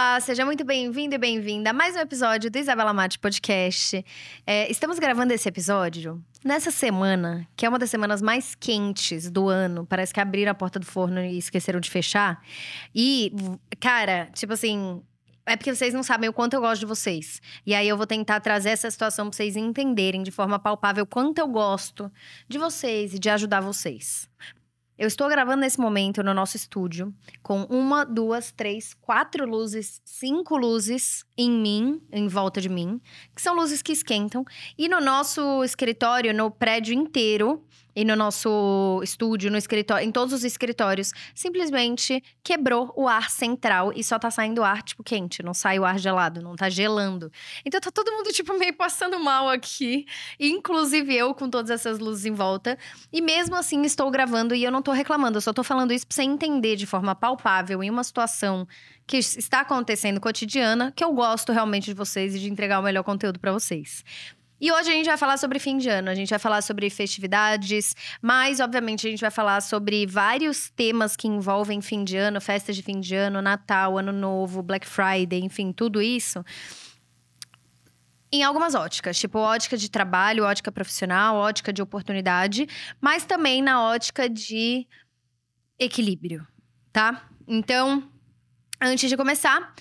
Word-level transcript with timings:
Olá, 0.00 0.18
seja 0.18 0.46
muito 0.46 0.64
bem-vindo 0.64 1.14
e 1.14 1.18
bem-vinda 1.18 1.68
a 1.68 1.72
mais 1.74 1.94
um 1.94 1.98
episódio 1.98 2.50
do 2.50 2.56
Isabela 2.56 2.90
Mate 2.90 3.18
Podcast. 3.18 4.02
É, 4.46 4.70
estamos 4.70 4.98
gravando 4.98 5.34
esse 5.34 5.46
episódio 5.46 6.24
nessa 6.42 6.70
semana, 6.70 7.46
que 7.54 7.66
é 7.66 7.68
uma 7.68 7.78
das 7.78 7.90
semanas 7.90 8.22
mais 8.22 8.54
quentes 8.54 9.30
do 9.30 9.50
ano. 9.50 9.84
Parece 9.84 10.14
que 10.14 10.18
abriram 10.18 10.52
a 10.52 10.54
porta 10.54 10.78
do 10.78 10.86
forno 10.86 11.20
e 11.20 11.36
esqueceram 11.36 11.78
de 11.80 11.90
fechar. 11.90 12.42
E, 12.94 13.30
cara, 13.78 14.30
tipo 14.32 14.54
assim, 14.54 15.02
é 15.44 15.54
porque 15.54 15.74
vocês 15.74 15.92
não 15.92 16.02
sabem 16.02 16.30
o 16.30 16.32
quanto 16.32 16.54
eu 16.54 16.62
gosto 16.62 16.80
de 16.80 16.86
vocês. 16.86 17.42
E 17.66 17.74
aí 17.74 17.86
eu 17.86 17.98
vou 17.98 18.06
tentar 18.06 18.40
trazer 18.40 18.70
essa 18.70 18.90
situação 18.90 19.28
pra 19.28 19.36
vocês 19.36 19.54
entenderem 19.54 20.22
de 20.22 20.30
forma 20.30 20.58
palpável 20.58 21.04
quanto 21.04 21.40
eu 21.40 21.46
gosto 21.46 22.10
de 22.48 22.56
vocês 22.56 23.12
e 23.12 23.18
de 23.18 23.28
ajudar 23.28 23.60
vocês. 23.60 24.30
Eu 25.00 25.06
estou 25.06 25.30
gravando 25.30 25.62
nesse 25.62 25.80
momento 25.80 26.22
no 26.22 26.34
nosso 26.34 26.58
estúdio 26.58 27.10
com 27.42 27.62
uma, 27.70 28.04
duas, 28.04 28.52
três, 28.52 28.92
quatro 28.92 29.46
luzes, 29.46 30.02
cinco 30.04 30.58
luzes 30.58 31.24
em 31.38 31.50
mim, 31.50 32.02
em 32.12 32.28
volta 32.28 32.60
de 32.60 32.68
mim, 32.68 33.00
que 33.34 33.40
são 33.40 33.54
luzes 33.54 33.80
que 33.80 33.92
esquentam. 33.92 34.44
E 34.76 34.90
no 34.90 35.00
nosso 35.00 35.64
escritório, 35.64 36.34
no 36.34 36.50
prédio 36.50 36.92
inteiro, 36.92 37.64
e 37.94 38.04
no 38.04 38.16
nosso 38.16 39.00
estúdio, 39.02 39.50
no 39.50 39.56
escritório, 39.56 40.06
em 40.06 40.12
todos 40.12 40.32
os 40.32 40.44
escritórios, 40.44 41.12
simplesmente 41.34 42.22
quebrou 42.42 42.92
o 42.96 43.08
ar 43.08 43.30
central 43.30 43.92
e 43.94 44.02
só 44.02 44.18
tá 44.18 44.30
saindo 44.30 44.62
ar, 44.62 44.82
tipo, 44.82 45.02
quente, 45.02 45.42
não 45.42 45.54
sai 45.54 45.78
o 45.78 45.84
ar 45.84 45.98
gelado, 45.98 46.40
não 46.40 46.56
tá 46.56 46.68
gelando. 46.68 47.30
Então 47.64 47.80
tá 47.80 47.90
todo 47.90 48.12
mundo, 48.12 48.30
tipo, 48.32 48.56
meio 48.58 48.74
passando 48.74 49.18
mal 49.18 49.48
aqui, 49.48 50.06
inclusive 50.38 51.14
eu 51.14 51.34
com 51.34 51.48
todas 51.48 51.70
essas 51.70 51.98
luzes 51.98 52.24
em 52.26 52.32
volta. 52.32 52.78
E 53.12 53.20
mesmo 53.20 53.56
assim 53.56 53.82
estou 53.82 54.10
gravando 54.10 54.54
e 54.54 54.62
eu 54.62 54.70
não 54.70 54.82
tô 54.82 54.92
reclamando, 54.92 55.38
eu 55.38 55.42
só 55.42 55.52
tô 55.52 55.62
falando 55.62 55.92
isso 55.92 56.06
pra 56.06 56.14
você 56.14 56.22
entender 56.22 56.76
de 56.76 56.86
forma 56.86 57.14
palpável 57.14 57.82
em 57.82 57.90
uma 57.90 58.04
situação 58.04 58.66
que 59.06 59.16
está 59.16 59.60
acontecendo 59.60 60.20
cotidiana, 60.20 60.92
que 60.94 61.02
eu 61.02 61.12
gosto 61.12 61.52
realmente 61.52 61.86
de 61.86 61.94
vocês 61.94 62.34
e 62.34 62.38
de 62.38 62.48
entregar 62.48 62.78
o 62.78 62.82
melhor 62.82 63.02
conteúdo 63.02 63.40
para 63.40 63.50
vocês. 63.50 64.04
E 64.60 64.70
hoje 64.70 64.90
a 64.90 64.92
gente 64.92 65.06
vai 65.06 65.16
falar 65.16 65.38
sobre 65.38 65.58
fim 65.58 65.78
de 65.78 65.88
ano, 65.88 66.10
a 66.10 66.14
gente 66.14 66.28
vai 66.28 66.38
falar 66.38 66.60
sobre 66.60 66.90
festividades, 66.90 67.96
mas 68.20 68.60
obviamente 68.60 69.06
a 69.06 69.10
gente 69.10 69.20
vai 69.20 69.30
falar 69.30 69.62
sobre 69.62 70.06
vários 70.06 70.68
temas 70.68 71.16
que 71.16 71.26
envolvem 71.26 71.80
fim 71.80 72.04
de 72.04 72.18
ano, 72.18 72.40
festas 72.42 72.76
de 72.76 72.82
fim 72.82 73.00
de 73.00 73.14
ano, 73.14 73.40
Natal, 73.40 73.96
Ano 73.96 74.12
Novo, 74.12 74.62
Black 74.62 74.86
Friday, 74.86 75.40
enfim, 75.40 75.72
tudo 75.72 76.02
isso. 76.02 76.44
Em 78.30 78.44
algumas 78.44 78.74
óticas, 78.74 79.18
tipo 79.18 79.38
ótica 79.38 79.78
de 79.78 79.90
trabalho, 79.90 80.44
ótica 80.44 80.70
profissional, 80.70 81.36
ótica 81.36 81.72
de 81.72 81.80
oportunidade, 81.80 82.68
mas 83.00 83.24
também 83.24 83.62
na 83.62 83.82
ótica 83.82 84.28
de 84.28 84.86
equilíbrio, 85.78 86.46
tá? 86.92 87.28
Então, 87.48 88.06
antes 88.78 89.08
de 89.08 89.16
começar, 89.16 89.74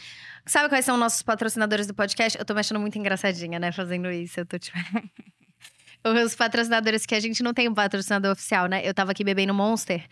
Sabe 0.49 0.67
quais 0.67 0.83
são 0.83 0.97
nossos 0.97 1.21
patrocinadores 1.21 1.85
do 1.85 1.93
podcast? 1.93 2.35
Eu 2.35 2.43
tô 2.43 2.55
me 2.55 2.59
achando 2.59 2.79
muito 2.79 2.97
engraçadinha, 2.97 3.59
né, 3.59 3.71
fazendo 3.71 4.09
isso. 4.09 4.39
Eu 4.39 4.47
tô 4.47 4.57
tipo. 4.57 4.75
Os 6.25 6.35
patrocinadores 6.35 7.05
que 7.05 7.13
a 7.13 7.19
gente 7.19 7.43
não 7.43 7.53
tem 7.53 7.69
um 7.69 7.73
patrocinador 7.73 8.31
oficial, 8.31 8.65
né? 8.65 8.81
Eu 8.83 8.91
tava 8.91 9.11
aqui 9.11 9.23
bebendo 9.23 9.53
Monster. 9.53 10.07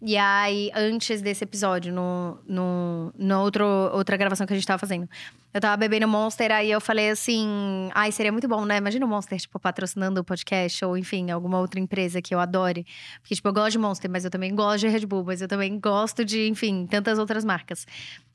E 0.00 0.16
aí, 0.16 0.70
antes 0.74 1.22
desse 1.22 1.42
episódio, 1.42 1.92
no, 1.92 2.38
no, 2.46 3.12
no 3.16 3.40
outro, 3.40 3.64
outra 3.94 4.16
gravação 4.16 4.46
que 4.46 4.52
a 4.52 4.56
gente 4.56 4.66
tava 4.66 4.78
fazendo, 4.78 5.08
eu 5.54 5.60
tava 5.60 5.74
bebendo 5.78 6.06
Monster, 6.06 6.52
aí 6.52 6.70
eu 6.70 6.82
falei 6.82 7.08
assim: 7.08 7.88
ai, 7.94 8.12
seria 8.12 8.30
muito 8.30 8.46
bom, 8.46 8.66
né? 8.66 8.76
Imagina 8.76 9.06
o 9.06 9.08
Monster, 9.08 9.38
tipo, 9.40 9.58
patrocinando 9.58 10.20
o 10.20 10.24
podcast, 10.24 10.84
ou 10.84 10.98
enfim, 10.98 11.30
alguma 11.30 11.58
outra 11.58 11.80
empresa 11.80 12.20
que 12.20 12.34
eu 12.34 12.38
adore. 12.38 12.84
Porque, 13.22 13.34
tipo, 13.34 13.48
eu 13.48 13.54
gosto 13.54 13.72
de 13.72 13.78
Monster, 13.78 14.10
mas 14.10 14.26
eu 14.26 14.30
também 14.30 14.54
gosto 14.54 14.80
de 14.80 14.88
Red 14.88 15.06
Bull, 15.06 15.24
mas 15.24 15.40
eu 15.40 15.48
também 15.48 15.80
gosto 15.80 16.26
de, 16.26 16.46
enfim, 16.46 16.86
tantas 16.86 17.18
outras 17.18 17.42
marcas. 17.42 17.86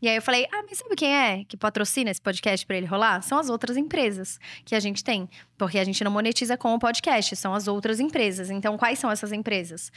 E 0.01 0.09
aí 0.09 0.15
eu 0.15 0.21
falei: 0.23 0.47
ah, 0.51 0.63
mas 0.67 0.79
sabe 0.79 0.95
quem 0.95 1.15
é 1.15 1.43
que 1.43 1.55
patrocina 1.55 2.09
esse 2.09 2.21
podcast 2.21 2.65
pra 2.65 2.75
ele 2.75 2.87
rolar? 2.87 3.21
São 3.21 3.37
as 3.37 3.49
outras 3.49 3.77
empresas 3.77 4.39
que 4.65 4.73
a 4.73 4.79
gente 4.79 5.03
tem. 5.03 5.29
Porque 5.59 5.77
a 5.77 5.83
gente 5.83 6.03
não 6.03 6.11
monetiza 6.11 6.57
com 6.57 6.73
o 6.73 6.79
podcast, 6.79 7.35
são 7.35 7.53
as 7.53 7.67
outras 7.67 7.99
empresas. 7.99 8.49
Então, 8.49 8.75
quais 8.79 8.97
são 8.97 9.11
essas 9.11 9.31
empresas? 9.31 9.91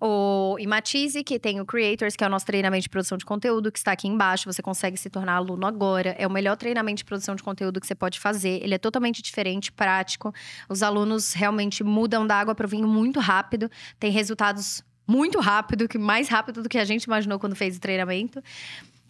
O 0.00 0.56
Imatize, 0.60 1.24
que 1.24 1.40
tem 1.40 1.60
o 1.60 1.66
Creators, 1.66 2.14
que 2.14 2.22
é 2.22 2.26
o 2.26 2.30
nosso 2.30 2.46
treinamento 2.46 2.82
de 2.82 2.88
produção 2.88 3.18
de 3.18 3.24
conteúdo, 3.24 3.72
que 3.72 3.78
está 3.78 3.92
aqui 3.92 4.06
embaixo. 4.06 4.50
Você 4.50 4.62
consegue 4.62 4.96
se 4.96 5.10
tornar 5.10 5.34
aluno 5.34 5.66
agora. 5.66 6.14
É 6.18 6.26
o 6.26 6.30
melhor 6.30 6.56
treinamento 6.56 6.98
de 6.98 7.04
produção 7.04 7.34
de 7.34 7.42
conteúdo 7.42 7.80
que 7.80 7.86
você 7.86 7.96
pode 7.96 8.20
fazer. 8.20 8.62
Ele 8.62 8.74
é 8.74 8.78
totalmente 8.78 9.20
diferente, 9.20 9.72
prático. 9.72 10.32
Os 10.68 10.82
alunos 10.82 11.32
realmente 11.32 11.82
mudam 11.82 12.24
da 12.24 12.36
água 12.36 12.54
para 12.54 12.66
o 12.66 12.68
vinho 12.68 12.86
muito 12.86 13.18
rápido. 13.18 13.68
Tem 13.98 14.12
resultados 14.12 14.84
muito 15.06 15.40
rápido, 15.40 15.88
que 15.88 15.98
mais 15.98 16.28
rápido 16.28 16.62
do 16.62 16.68
que 16.68 16.78
a 16.78 16.84
gente 16.84 17.04
imaginou 17.04 17.38
quando 17.40 17.56
fez 17.56 17.76
o 17.76 17.80
treinamento. 17.80 18.40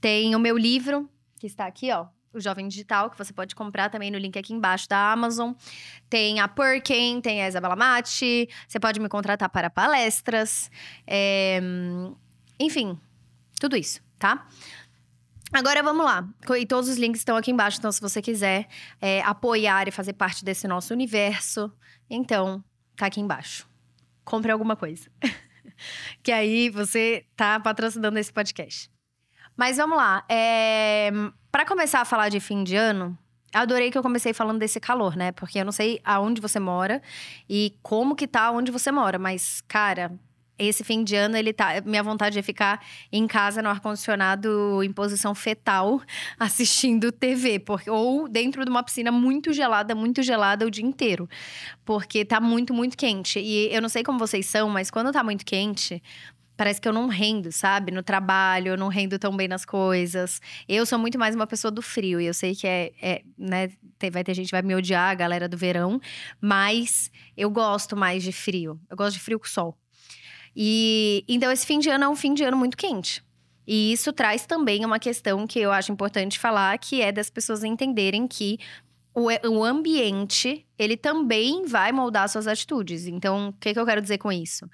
Tem 0.00 0.34
o 0.34 0.38
meu 0.38 0.56
livro, 0.56 1.08
que 1.38 1.46
está 1.46 1.66
aqui, 1.66 1.92
ó 1.92 2.06
o 2.32 2.40
Jovem 2.40 2.68
Digital, 2.68 3.10
que 3.10 3.18
você 3.18 3.32
pode 3.32 3.54
comprar 3.54 3.90
também 3.90 4.10
no 4.10 4.18
link 4.18 4.38
aqui 4.38 4.52
embaixo 4.52 4.88
da 4.88 5.12
Amazon. 5.12 5.52
Tem 6.08 6.40
a 6.40 6.48
Perkin, 6.48 7.20
tem 7.20 7.42
a 7.42 7.48
Isabela 7.48 7.76
Mate. 7.76 8.48
Você 8.66 8.78
pode 8.78 9.00
me 9.00 9.08
contratar 9.08 9.48
para 9.48 9.70
palestras. 9.70 10.70
É... 11.06 11.60
Enfim, 12.60 12.98
tudo 13.60 13.76
isso, 13.76 14.00
tá? 14.18 14.46
Agora 15.52 15.82
vamos 15.82 16.04
lá. 16.04 16.28
E 16.58 16.66
todos 16.66 16.88
os 16.88 16.98
links 16.98 17.20
estão 17.20 17.36
aqui 17.36 17.50
embaixo. 17.50 17.78
Então, 17.78 17.90
se 17.90 18.00
você 18.00 18.20
quiser 18.20 18.68
é, 19.00 19.22
apoiar 19.22 19.88
e 19.88 19.90
fazer 19.90 20.12
parte 20.12 20.44
desse 20.44 20.68
nosso 20.68 20.92
universo, 20.92 21.72
então 22.10 22.62
tá 22.96 23.06
aqui 23.06 23.20
embaixo. 23.20 23.66
Compre 24.24 24.52
alguma 24.52 24.76
coisa. 24.76 25.10
que 26.22 26.30
aí 26.30 26.68
você 26.68 27.24
tá 27.34 27.58
patrocinando 27.58 28.18
esse 28.18 28.32
podcast. 28.32 28.90
Mas 29.56 29.76
vamos 29.78 29.96
lá. 29.96 30.24
É... 30.28 31.10
Para 31.50 31.64
começar 31.64 32.00
a 32.00 32.04
falar 32.04 32.28
de 32.28 32.40
fim 32.40 32.62
de 32.62 32.76
ano, 32.76 33.16
adorei 33.54 33.90
que 33.90 33.98
eu 33.98 34.02
comecei 34.02 34.32
falando 34.32 34.58
desse 34.58 34.78
calor, 34.78 35.16
né? 35.16 35.32
Porque 35.32 35.58
eu 35.58 35.64
não 35.64 35.72
sei 35.72 36.00
aonde 36.04 36.40
você 36.40 36.60
mora 36.60 37.02
e 37.48 37.74
como 37.82 38.14
que 38.14 38.26
tá 38.26 38.50
onde 38.50 38.70
você 38.70 38.92
mora, 38.92 39.18
mas, 39.18 39.62
cara, 39.66 40.12
esse 40.58 40.82
fim 40.82 41.04
de 41.04 41.14
ano, 41.14 41.36
ele 41.36 41.52
tá. 41.52 41.80
Minha 41.84 42.02
vontade 42.02 42.38
é 42.38 42.42
ficar 42.42 42.84
em 43.12 43.26
casa 43.26 43.62
no 43.62 43.68
ar-condicionado 43.68 44.82
em 44.82 44.92
posição 44.92 45.34
fetal, 45.34 46.02
assistindo 46.38 47.12
TV. 47.12 47.60
Porque, 47.60 47.88
ou 47.88 48.28
dentro 48.28 48.64
de 48.64 48.70
uma 48.70 48.82
piscina 48.82 49.12
muito 49.12 49.52
gelada, 49.52 49.94
muito 49.94 50.22
gelada 50.22 50.66
o 50.66 50.70
dia 50.70 50.84
inteiro. 50.84 51.28
Porque 51.84 52.24
tá 52.24 52.40
muito, 52.40 52.74
muito 52.74 52.96
quente. 52.96 53.38
E 53.38 53.72
eu 53.72 53.80
não 53.80 53.88
sei 53.88 54.02
como 54.02 54.18
vocês 54.18 54.46
são, 54.46 54.68
mas 54.68 54.90
quando 54.90 55.12
tá 55.12 55.22
muito 55.22 55.44
quente, 55.44 56.02
parece 56.58 56.80
que 56.80 56.88
eu 56.88 56.92
não 56.92 57.06
rendo, 57.06 57.52
sabe? 57.52 57.92
No 57.92 58.02
trabalho, 58.02 58.70
eu 58.70 58.76
não 58.76 58.88
rendo 58.88 59.16
tão 59.16 59.34
bem 59.34 59.46
nas 59.46 59.64
coisas. 59.64 60.40
Eu 60.68 60.84
sou 60.84 60.98
muito 60.98 61.16
mais 61.16 61.34
uma 61.36 61.46
pessoa 61.46 61.70
do 61.70 61.80
frio, 61.80 62.20
e 62.20 62.26
eu 62.26 62.34
sei 62.34 62.54
que 62.54 62.66
é, 62.66 62.92
é 63.00 63.22
né? 63.38 63.70
Vai 64.12 64.24
ter 64.24 64.34
gente 64.34 64.46
que 64.46 64.52
vai 64.52 64.62
me 64.62 64.74
odiar, 64.74 65.10
a 65.10 65.14
galera 65.14 65.48
do 65.48 65.56
verão, 65.56 66.00
mas 66.40 67.12
eu 67.36 67.48
gosto 67.48 67.96
mais 67.96 68.24
de 68.24 68.32
frio. 68.32 68.78
Eu 68.90 68.96
gosto 68.96 69.14
de 69.14 69.20
frio 69.20 69.38
com 69.38 69.46
sol. 69.46 69.78
E 70.54 71.24
então 71.28 71.50
esse 71.52 71.64
fim 71.64 71.78
de 71.78 71.88
ano 71.88 72.04
é 72.04 72.08
um 72.08 72.16
fim 72.16 72.34
de 72.34 72.42
ano 72.42 72.56
muito 72.56 72.76
quente. 72.76 73.22
E 73.64 73.92
isso 73.92 74.12
traz 74.12 74.44
também 74.44 74.84
uma 74.84 74.98
questão 74.98 75.46
que 75.46 75.60
eu 75.60 75.70
acho 75.70 75.92
importante 75.92 76.38
falar, 76.38 76.76
que 76.78 77.00
é 77.00 77.12
das 77.12 77.30
pessoas 77.30 77.62
entenderem 77.62 78.26
que 78.26 78.58
o, 79.14 79.28
o 79.48 79.64
ambiente, 79.64 80.66
ele 80.78 80.96
também 80.96 81.66
vai 81.66 81.92
moldar 81.92 82.28
suas 82.28 82.46
atitudes. 82.46 83.06
Então, 83.06 83.48
o 83.48 83.52
que, 83.52 83.72
que 83.72 83.78
eu 83.78 83.86
quero 83.86 84.00
dizer 84.00 84.18
com 84.18 84.32
isso? 84.32 84.68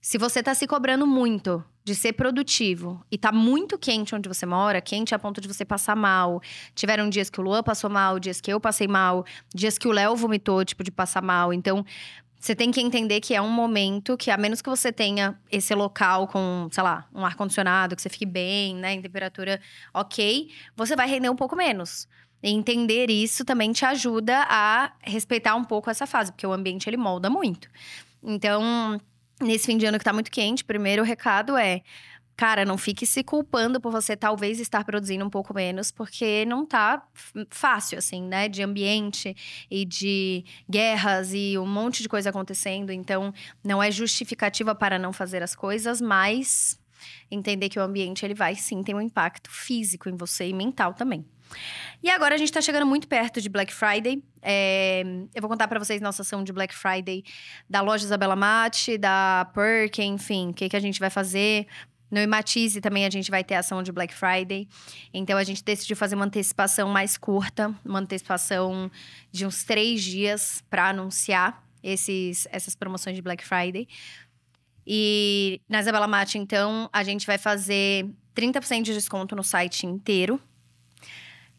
Se 0.00 0.16
você 0.16 0.42
tá 0.42 0.54
se 0.54 0.66
cobrando 0.66 1.06
muito 1.06 1.62
de 1.84 1.94
ser 1.94 2.14
produtivo 2.14 3.04
e 3.10 3.18
tá 3.18 3.30
muito 3.30 3.78
quente 3.78 4.14
onde 4.14 4.28
você 4.28 4.46
mora, 4.46 4.80
quente 4.80 5.14
a 5.14 5.18
ponto 5.18 5.40
de 5.40 5.48
você 5.48 5.64
passar 5.64 5.94
mal. 5.94 6.40
Tiveram 6.74 7.10
dias 7.10 7.28
que 7.28 7.38
o 7.40 7.42
Luan 7.42 7.62
passou 7.62 7.90
mal, 7.90 8.18
dias 8.18 8.40
que 8.40 8.50
eu 8.50 8.58
passei 8.58 8.88
mal, 8.88 9.24
dias 9.54 9.76
que 9.76 9.86
o 9.86 9.92
Léo 9.92 10.16
vomitou, 10.16 10.64
tipo, 10.64 10.82
de 10.82 10.90
passar 10.90 11.22
mal. 11.22 11.52
Então, 11.52 11.84
você 12.38 12.54
tem 12.54 12.70
que 12.70 12.80
entender 12.80 13.20
que 13.20 13.34
é 13.34 13.42
um 13.42 13.50
momento 13.50 14.16
que, 14.16 14.30
a 14.30 14.38
menos 14.38 14.62
que 14.62 14.70
você 14.70 14.90
tenha 14.90 15.38
esse 15.52 15.74
local 15.74 16.26
com, 16.28 16.68
sei 16.72 16.82
lá, 16.82 17.06
um 17.14 17.24
ar-condicionado, 17.24 17.94
que 17.94 18.00
você 18.00 18.08
fique 18.08 18.24
bem, 18.24 18.74
né, 18.76 18.94
em 18.94 19.02
temperatura 19.02 19.60
ok, 19.92 20.50
você 20.74 20.96
vai 20.96 21.06
render 21.06 21.28
um 21.28 21.36
pouco 21.36 21.54
menos. 21.54 22.08
Entender 22.42 23.10
isso 23.10 23.44
também 23.44 23.70
te 23.72 23.84
ajuda 23.84 24.46
a 24.48 24.92
respeitar 25.02 25.54
um 25.54 25.64
pouco 25.64 25.90
essa 25.90 26.06
fase, 26.06 26.32
porque 26.32 26.46
o 26.46 26.52
ambiente 26.52 26.88
ele 26.88 26.96
molda 26.96 27.28
muito. 27.28 27.68
Então, 28.22 28.98
nesse 29.40 29.66
fim 29.66 29.76
de 29.76 29.86
ano 29.86 29.98
que 29.98 30.04
tá 30.04 30.12
muito 30.12 30.30
quente, 30.30 30.64
primeiro 30.64 31.02
recado 31.02 31.56
é. 31.56 31.82
Cara, 32.36 32.64
não 32.64 32.78
fique 32.78 33.04
se 33.04 33.22
culpando 33.22 33.78
por 33.78 33.92
você 33.92 34.16
talvez 34.16 34.60
estar 34.60 34.82
produzindo 34.82 35.22
um 35.22 35.28
pouco 35.28 35.52
menos, 35.52 35.90
porque 35.90 36.46
não 36.46 36.64
tá 36.64 37.06
fácil, 37.50 37.98
assim, 37.98 38.22
né? 38.22 38.48
De 38.48 38.62
ambiente 38.62 39.36
e 39.70 39.84
de 39.84 40.42
guerras 40.66 41.34
e 41.34 41.58
um 41.58 41.66
monte 41.66 42.02
de 42.02 42.08
coisa 42.08 42.30
acontecendo. 42.30 42.92
Então, 42.92 43.30
não 43.62 43.82
é 43.82 43.90
justificativa 43.90 44.74
para 44.74 44.98
não 44.98 45.12
fazer 45.12 45.42
as 45.42 45.54
coisas, 45.54 46.00
mas 46.00 46.79
entender 47.30 47.68
que 47.68 47.78
o 47.78 47.82
ambiente 47.82 48.24
ele 48.24 48.34
vai 48.34 48.54
sim 48.54 48.82
ter 48.82 48.94
um 48.94 49.00
impacto 49.00 49.50
físico 49.50 50.08
em 50.08 50.16
você 50.16 50.48
e 50.48 50.52
mental 50.52 50.94
também. 50.94 51.24
E 52.02 52.08
agora 52.08 52.34
a 52.34 52.38
gente 52.38 52.52
tá 52.52 52.60
chegando 52.60 52.86
muito 52.86 53.08
perto 53.08 53.40
de 53.40 53.48
Black 53.48 53.72
Friday. 53.72 54.22
É, 54.40 55.02
eu 55.34 55.40
vou 55.40 55.50
contar 55.50 55.68
para 55.68 55.78
vocês 55.78 56.00
nossa 56.00 56.22
ação 56.22 56.42
de 56.42 56.52
Black 56.52 56.74
Friday 56.74 57.24
da 57.68 57.80
loja 57.80 58.04
Isabela 58.04 58.36
Mate, 58.36 58.96
da 58.96 59.50
Perk, 59.52 60.02
enfim, 60.02 60.50
o 60.50 60.54
que, 60.54 60.68
que 60.68 60.76
a 60.76 60.80
gente 60.80 61.00
vai 61.00 61.10
fazer. 61.10 61.66
No 62.10 62.20
Imatize 62.20 62.80
também 62.80 63.06
a 63.06 63.10
gente 63.10 63.30
vai 63.30 63.44
ter 63.44 63.54
ação 63.54 63.82
de 63.82 63.92
Black 63.92 64.12
Friday. 64.12 64.66
Então 65.14 65.38
a 65.38 65.44
gente 65.44 65.62
decidiu 65.62 65.96
fazer 65.96 66.16
uma 66.16 66.24
antecipação 66.24 66.88
mais 66.88 67.16
curta, 67.16 67.74
uma 67.84 68.00
antecipação 68.00 68.90
de 69.30 69.46
uns 69.46 69.62
três 69.62 70.02
dias 70.02 70.64
para 70.68 70.88
anunciar 70.88 71.62
esses, 71.82 72.48
essas 72.50 72.74
promoções 72.74 73.14
de 73.14 73.22
Black 73.22 73.44
Friday. 73.44 73.86
E 74.92 75.60
na 75.68 75.78
Isabela 75.78 76.08
Mate, 76.08 76.36
então, 76.36 76.90
a 76.92 77.04
gente 77.04 77.24
vai 77.24 77.38
fazer 77.38 78.10
30% 78.34 78.82
de 78.82 78.92
desconto 78.92 79.36
no 79.36 79.44
site 79.44 79.86
inteiro. 79.86 80.40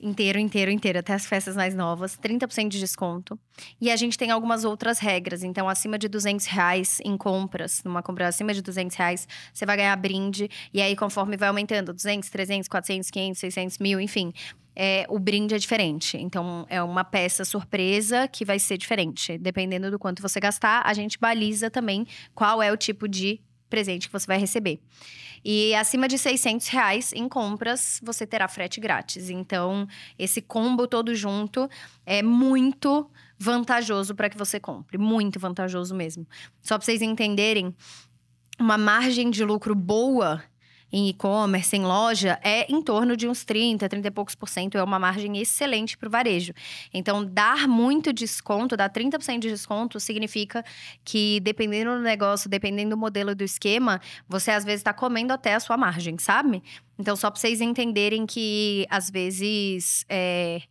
Inteiro, 0.04 0.40
inteiro, 0.40 0.72
inteiro, 0.72 0.98
até 0.98 1.14
as 1.14 1.28
festas 1.28 1.56
mais 1.56 1.76
novas, 1.76 2.18
30% 2.18 2.70
de 2.70 2.80
desconto. 2.80 3.40
E 3.80 3.92
a 3.92 3.96
gente 3.96 4.18
tem 4.18 4.32
algumas 4.32 4.64
outras 4.66 4.98
regras. 4.98 5.44
Então, 5.44 5.70
acima 5.70 5.96
de 5.96 6.08
200 6.08 6.48
reais 6.48 7.00
em 7.06 7.16
compras, 7.16 7.84
numa 7.84 8.02
compra 8.02 8.28
acima 8.28 8.52
de 8.52 8.64
200 8.64 8.98
reais, 8.98 9.28
você 9.54 9.64
vai 9.64 9.78
ganhar 9.78 9.96
brinde. 9.96 10.50
E 10.74 10.82
aí, 10.82 10.96
conforme 10.96 11.38
vai 11.38 11.50
aumentando, 11.50 11.94
200, 11.94 12.30
300, 12.30 12.68
400, 12.68 13.12
500, 13.12 13.40
600 13.40 13.78
mil, 13.78 14.00
enfim. 14.00 14.34
É, 14.76 15.06
o 15.08 15.20
brinde 15.20 15.54
é 15.54 15.60
diferente. 15.60 16.18
Então, 16.18 16.66
é 16.68 16.82
uma 16.82 17.04
peça 17.04 17.46
surpresa 17.46 18.28
que 18.28 18.44
vai 18.44 18.58
ser 18.58 18.78
diferente. 18.78 19.38
Dependendo 19.38 19.92
do 19.92 20.00
quanto 20.00 20.22
você 20.22 20.40
gastar, 20.40 20.82
a 20.84 20.94
gente 20.96 21.20
baliza 21.20 21.70
também 21.70 22.08
qual 22.34 22.60
é 22.60 22.72
o 22.72 22.78
tipo 22.78 23.08
de 23.08 23.40
presente 23.72 24.06
que 24.06 24.14
você 24.14 24.28
vai 24.28 24.38
receber. 24.38 24.80
E 25.44 25.74
acima 25.74 26.08
de 26.08 26.20
600 26.20 26.68
reais 26.68 27.12
em 27.14 27.28
compras, 27.28 28.00
você 28.04 28.28
terá 28.28 28.48
frete 28.48 28.80
grátis. 28.80 29.32
Então, 29.32 29.88
esse 30.20 30.40
combo 30.40 30.86
todo 30.86 31.16
junto 31.16 31.68
é 32.06 32.22
muito 32.22 33.10
vantajoso 33.40 34.14
para 34.14 34.30
que 34.30 34.38
você 34.38 34.60
compre. 34.60 35.00
Muito 35.00 35.40
vantajoso 35.40 35.96
mesmo. 35.96 36.28
Só 36.62 36.78
para 36.78 36.86
vocês 36.86 37.02
entenderem, 37.02 37.76
uma 38.60 38.78
margem 38.78 39.32
de 39.32 39.44
lucro 39.44 39.74
boa 39.74 40.44
em 40.92 41.08
e-commerce, 41.10 41.76
em 41.76 41.84
loja, 41.84 42.40
é 42.44 42.72
em 42.72 42.82
torno 42.82 43.16
de 43.16 43.28
uns 43.28 43.46
30, 43.46 43.88
30 43.88 44.08
e 44.08 44.12
poucos 44.12 44.36
por 44.36 44.50
cento. 44.50 44.78
É 44.78 44.84
uma 44.84 45.00
margem 45.00 45.38
excelente 45.38 45.98
para 45.98 46.08
o 46.08 46.12
varejo. 46.12 46.54
Então, 46.94 47.24
dar 47.24 47.68
muito 47.68 48.12
desconto, 48.12 48.76
dar 48.76 48.90
30% 48.90 49.40
de 49.40 49.50
desconto, 49.50 50.00
significa 50.00 50.64
que, 51.04 51.40
dependendo 51.40 51.96
do 51.96 52.02
negócio, 52.02 52.50
dependendo 52.50 52.92
do 52.92 52.98
modelo 52.98 53.34
do 53.34 53.44
esquema, 53.44 54.02
você 54.28 54.52
às 54.52 54.66
vezes 54.66 54.82
está 54.82 54.94
comendo 54.94 55.32
até 55.32 55.54
a 55.54 55.60
sua 55.60 55.78
margem, 55.78 56.18
sabe? 56.18 56.62
Então, 57.00 57.16
só 57.16 57.32
para 57.32 57.40
vocês 57.40 57.62
entenderem 57.62 58.26
que, 58.26 58.86
às 58.90 59.10
vezes, 59.10 60.06
é, 60.10 60.62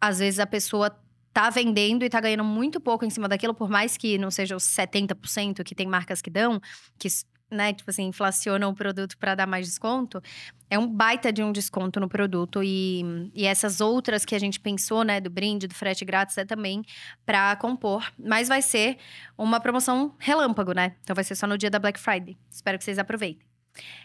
às 0.00 0.18
vezes 0.18 0.38
a 0.38 0.46
pessoa 0.46 0.94
tá 1.32 1.50
vendendo 1.50 2.04
e 2.04 2.08
tá 2.08 2.20
ganhando 2.20 2.44
muito 2.44 2.80
pouco 2.80 3.04
em 3.04 3.10
cima 3.10 3.28
daquilo, 3.28 3.52
por 3.52 3.68
mais 3.68 3.96
que 3.96 4.16
não 4.16 4.30
seja 4.30 4.54
os 4.54 4.62
70% 4.62 5.64
que 5.64 5.74
tem 5.74 5.86
marcas 5.86 6.22
que 6.22 6.30
dão, 6.30 6.60
que 6.96 7.08
né, 7.50 7.72
tipo 7.72 7.90
assim, 7.90 8.04
inflacionam 8.04 8.70
o 8.70 8.74
produto 8.74 9.16
para 9.18 9.34
dar 9.34 9.46
mais 9.46 9.66
desconto, 9.66 10.22
é 10.68 10.78
um 10.78 10.86
baita 10.86 11.32
de 11.32 11.42
um 11.42 11.52
desconto 11.52 12.00
no 12.00 12.08
produto. 12.08 12.62
E, 12.62 13.30
e 13.34 13.46
essas 13.46 13.80
outras 13.80 14.24
que 14.24 14.34
a 14.34 14.38
gente 14.38 14.58
pensou, 14.58 15.04
né, 15.04 15.20
do 15.20 15.30
brinde, 15.30 15.66
do 15.66 15.74
frete 15.74 16.04
grátis, 16.04 16.36
é 16.36 16.44
também 16.44 16.82
para 17.24 17.54
compor. 17.56 18.10
Mas 18.18 18.48
vai 18.48 18.62
ser 18.62 18.98
uma 19.38 19.60
promoção 19.60 20.14
relâmpago, 20.18 20.72
né? 20.72 20.96
Então 21.02 21.14
vai 21.14 21.24
ser 21.24 21.34
só 21.36 21.46
no 21.46 21.56
dia 21.56 21.70
da 21.70 21.78
Black 21.78 21.98
Friday. 21.98 22.36
Espero 22.50 22.78
que 22.78 22.84
vocês 22.84 22.98
aproveitem. 22.98 23.46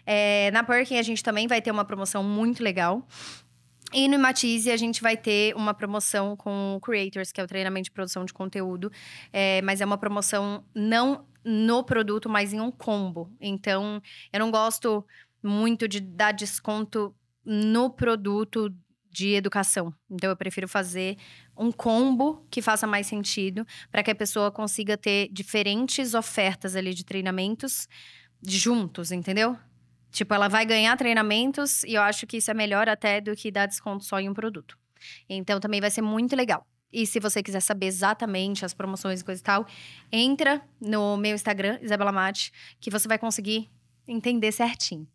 É, 0.05 0.49
na 0.51 0.63
Perkin 0.63 0.97
a 0.97 1.03
gente 1.03 1.23
também 1.23 1.47
vai 1.47 1.61
ter 1.61 1.71
uma 1.71 1.85
promoção 1.85 2.23
muito 2.23 2.63
legal. 2.63 3.07
E 3.91 4.07
no 4.07 4.19
Matize 4.19 4.69
a 4.69 4.77
gente 4.77 5.01
vai 5.01 5.17
ter 5.17 5.55
uma 5.55 5.73
promoção 5.73 6.35
com 6.35 6.75
o 6.75 6.79
Creators, 6.79 7.31
que 7.31 7.41
é 7.41 7.43
o 7.43 7.47
treinamento 7.47 7.85
de 7.85 7.91
produção 7.91 8.23
de 8.23 8.33
conteúdo. 8.33 8.91
É, 9.33 9.61
mas 9.63 9.81
é 9.81 9.85
uma 9.85 9.97
promoção 9.97 10.63
não 10.75 11.25
no 11.43 11.83
produto, 11.83 12.29
mas 12.29 12.53
em 12.53 12.59
um 12.59 12.71
combo. 12.71 13.31
Então, 13.39 14.01
eu 14.31 14.39
não 14.39 14.51
gosto 14.51 15.05
muito 15.41 15.87
de 15.87 15.99
dar 15.99 16.31
desconto 16.31 17.15
no 17.45 17.89
produto 17.89 18.73
de 19.11 19.33
educação. 19.33 19.93
Então, 20.09 20.29
eu 20.29 20.35
prefiro 20.37 20.67
fazer 20.67 21.17
um 21.57 21.71
combo 21.71 22.45
que 22.49 22.61
faça 22.61 22.85
mais 22.85 23.07
sentido 23.07 23.65
para 23.91 24.03
que 24.03 24.11
a 24.11 24.15
pessoa 24.15 24.51
consiga 24.51 24.97
ter 24.97 25.29
diferentes 25.31 26.13
ofertas 26.13 26.75
ali 26.75 26.93
de 26.93 27.03
treinamentos 27.03 27.87
juntos, 28.45 29.11
entendeu? 29.11 29.57
Tipo, 30.11 30.33
ela 30.33 30.47
vai 30.47 30.65
ganhar 30.65 30.95
treinamentos 30.97 31.83
e 31.83 31.93
eu 31.93 32.01
acho 32.01 32.25
que 32.25 32.37
isso 32.37 32.49
é 32.49 32.53
melhor 32.53 32.87
até 32.87 33.19
do 33.19 33.35
que 33.35 33.51
dar 33.51 33.65
desconto 33.65 34.03
só 34.03 34.19
em 34.19 34.29
um 34.29 34.33
produto. 34.33 34.77
Então, 35.27 35.59
também 35.59 35.81
vai 35.81 35.91
ser 35.91 36.01
muito 36.01 36.35
legal. 36.35 36.65
E 36.91 37.05
se 37.05 37.19
você 37.19 37.43
quiser 37.43 37.59
saber 37.59 37.85
exatamente 37.85 38.65
as 38.65 38.73
promoções 38.73 39.21
e 39.21 39.23
coisa 39.23 39.39
e 39.39 39.43
tal, 39.43 39.67
entra 40.11 40.61
no 40.81 41.17
meu 41.17 41.35
Instagram, 41.35 41.79
Isabela 41.81 42.11
Mate, 42.11 42.51
que 42.79 42.89
você 42.89 43.07
vai 43.07 43.17
conseguir 43.17 43.69
entender 44.07 44.51
certinho. 44.51 45.07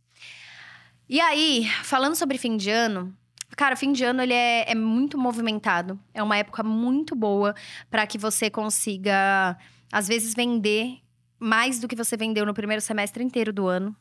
E 1.09 1.21
aí, 1.21 1.69
falando 1.83 2.15
sobre 2.15 2.39
fim 2.39 2.57
de 2.57 2.71
ano, 2.71 3.15
cara, 3.57 3.77
fim 3.77 3.93
de 3.93 4.05
ano 4.05 4.23
ele 4.23 4.33
é, 4.33 4.71
é 4.71 4.75
muito 4.75 5.19
movimentado. 5.19 5.99
É 6.15 6.23
uma 6.23 6.37
época 6.37 6.63
muito 6.63 7.15
boa 7.15 7.55
para 7.91 8.07
que 8.07 8.17
você 8.17 8.49
consiga, 8.49 9.57
às 9.93 10.09
vezes, 10.09 10.35
vender 10.35 11.01
mais 11.39 11.79
do 11.79 11.89
que 11.89 11.97
você 11.97 12.17
vendeu 12.17 12.47
no 12.47 12.55
primeiro 12.55 12.81
semestre 12.81 13.23
inteiro 13.23 13.53
do 13.53 13.67
ano. 13.67 13.95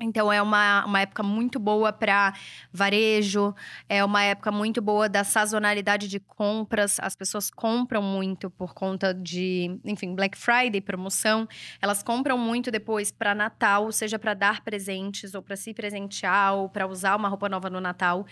Então, 0.00 0.32
é 0.32 0.42
uma, 0.42 0.84
uma 0.84 1.00
época 1.00 1.22
muito 1.22 1.58
boa 1.58 1.92
para 1.92 2.34
varejo, 2.72 3.54
é 3.88 4.04
uma 4.04 4.22
época 4.22 4.50
muito 4.50 4.82
boa 4.82 5.08
da 5.08 5.22
sazonalidade 5.22 6.08
de 6.08 6.18
compras. 6.18 6.98
As 7.00 7.14
pessoas 7.14 7.48
compram 7.48 8.02
muito 8.02 8.50
por 8.50 8.74
conta 8.74 9.14
de, 9.14 9.78
enfim, 9.84 10.14
Black 10.14 10.36
Friday, 10.36 10.80
promoção. 10.80 11.46
Elas 11.80 12.02
compram 12.02 12.36
muito 12.36 12.70
depois 12.70 13.12
para 13.12 13.34
Natal, 13.34 13.90
seja 13.92 14.18
para 14.18 14.34
dar 14.34 14.62
presentes 14.62 15.34
ou 15.34 15.42
para 15.42 15.54
se 15.56 15.72
presentear 15.72 16.54
ou 16.54 16.68
para 16.68 16.86
usar 16.86 17.16
uma 17.16 17.28
roupa 17.28 17.48
nova 17.48 17.70
no 17.70 17.80
Natal. 17.80 18.26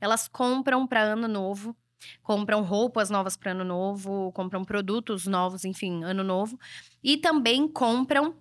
Elas 0.00 0.28
compram 0.28 0.86
para 0.86 1.00
Ano 1.00 1.26
Novo 1.26 1.76
compram 2.22 2.62
roupas 2.62 3.10
novas 3.10 3.36
para 3.36 3.50
ano 3.50 3.64
novo, 3.64 4.30
compram 4.32 4.64
produtos 4.64 5.26
novos, 5.26 5.64
enfim, 5.64 6.04
ano 6.04 6.22
novo, 6.22 6.56
e 7.02 7.16
também 7.16 7.66
compram 7.66 8.36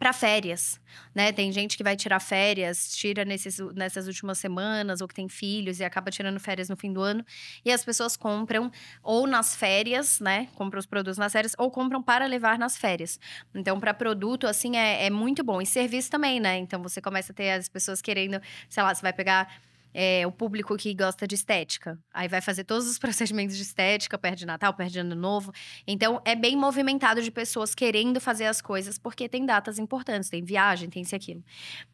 para 0.00 0.14
férias, 0.14 0.80
né? 1.14 1.30
Tem 1.30 1.52
gente 1.52 1.76
que 1.76 1.84
vai 1.84 1.94
tirar 1.94 2.20
férias, 2.20 2.96
tira 2.96 3.22
nesses, 3.22 3.58
nessas 3.74 4.06
últimas 4.06 4.38
semanas, 4.38 5.02
ou 5.02 5.06
que 5.06 5.14
tem 5.14 5.28
filhos 5.28 5.78
e 5.78 5.84
acaba 5.84 6.10
tirando 6.10 6.40
férias 6.40 6.70
no 6.70 6.76
fim 6.76 6.90
do 6.90 7.02
ano. 7.02 7.22
E 7.62 7.70
as 7.70 7.84
pessoas 7.84 8.16
compram 8.16 8.72
ou 9.02 9.26
nas 9.26 9.54
férias, 9.54 10.18
né? 10.18 10.48
Compram 10.54 10.78
os 10.78 10.86
produtos 10.86 11.18
nas 11.18 11.32
férias, 11.32 11.54
ou 11.58 11.70
compram 11.70 12.02
para 12.02 12.24
levar 12.24 12.58
nas 12.58 12.78
férias. 12.78 13.20
Então, 13.54 13.78
para 13.78 13.92
produto, 13.92 14.46
assim, 14.46 14.74
é, 14.74 15.04
é 15.04 15.10
muito 15.10 15.44
bom. 15.44 15.60
E 15.60 15.66
serviço 15.66 16.10
também, 16.10 16.40
né? 16.40 16.56
Então, 16.56 16.82
você 16.82 17.02
começa 17.02 17.32
a 17.32 17.34
ter 17.34 17.50
as 17.50 17.68
pessoas 17.68 18.00
querendo, 18.00 18.40
sei 18.70 18.82
lá, 18.82 18.94
você 18.94 19.02
vai 19.02 19.12
pegar 19.12 19.52
é, 19.92 20.26
o 20.26 20.32
público 20.32 20.76
que 20.76 20.94
gosta 20.94 21.26
de 21.26 21.34
estética. 21.34 21.98
Aí 22.12 22.28
vai 22.28 22.40
fazer 22.40 22.64
todos 22.64 22.88
os 22.88 22.98
procedimentos 23.00 23.56
de 23.56 23.62
estética, 23.62 24.16
perto 24.18 24.38
de 24.38 24.46
Natal, 24.46 24.72
perto 24.74 24.92
de 24.92 24.98
Ano 25.00 25.14
Novo. 25.14 25.52
Então, 25.86 26.20
é 26.24 26.34
bem 26.34 26.56
movimentado 26.56 27.22
de 27.22 27.30
pessoas 27.30 27.74
querendo 27.74 28.20
fazer 28.20 28.46
as 28.46 28.60
coisas, 28.60 28.98
porque 28.98 29.28
tem 29.28 29.44
datas 29.44 29.78
importantes, 29.78 30.30
tem 30.30 30.42
viagem, 30.42 30.88
tem 30.88 31.02
isso 31.02 31.14
e 31.14 31.16
aquilo. 31.16 31.44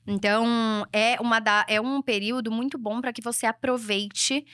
Então, 0.07 0.87
é, 0.93 1.21
uma 1.21 1.41
da, 1.41 1.65
é 1.69 1.81
um 1.81 2.03
período 2.03 2.50
muito 2.50 2.79
bom 2.79 3.00
para 3.00 3.12
que 3.12 3.23
você 3.23 3.47
aproveite 3.47 4.45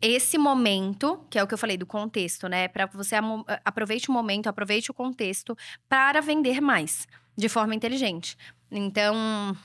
esse 0.00 0.36
momento, 0.36 1.24
que 1.30 1.38
é 1.38 1.42
o 1.42 1.46
que 1.46 1.54
eu 1.54 1.58
falei 1.58 1.78
do 1.78 1.86
contexto, 1.86 2.46
né? 2.46 2.68
Para 2.68 2.84
você 2.86 3.16
aproveite 3.64 4.10
o 4.10 4.12
momento, 4.12 4.48
aproveite 4.48 4.90
o 4.90 4.94
contexto 4.94 5.56
para 5.88 6.20
vender 6.20 6.60
mais, 6.60 7.08
de 7.34 7.48
forma 7.48 7.74
inteligente. 7.74 8.36
Então, 8.70 9.56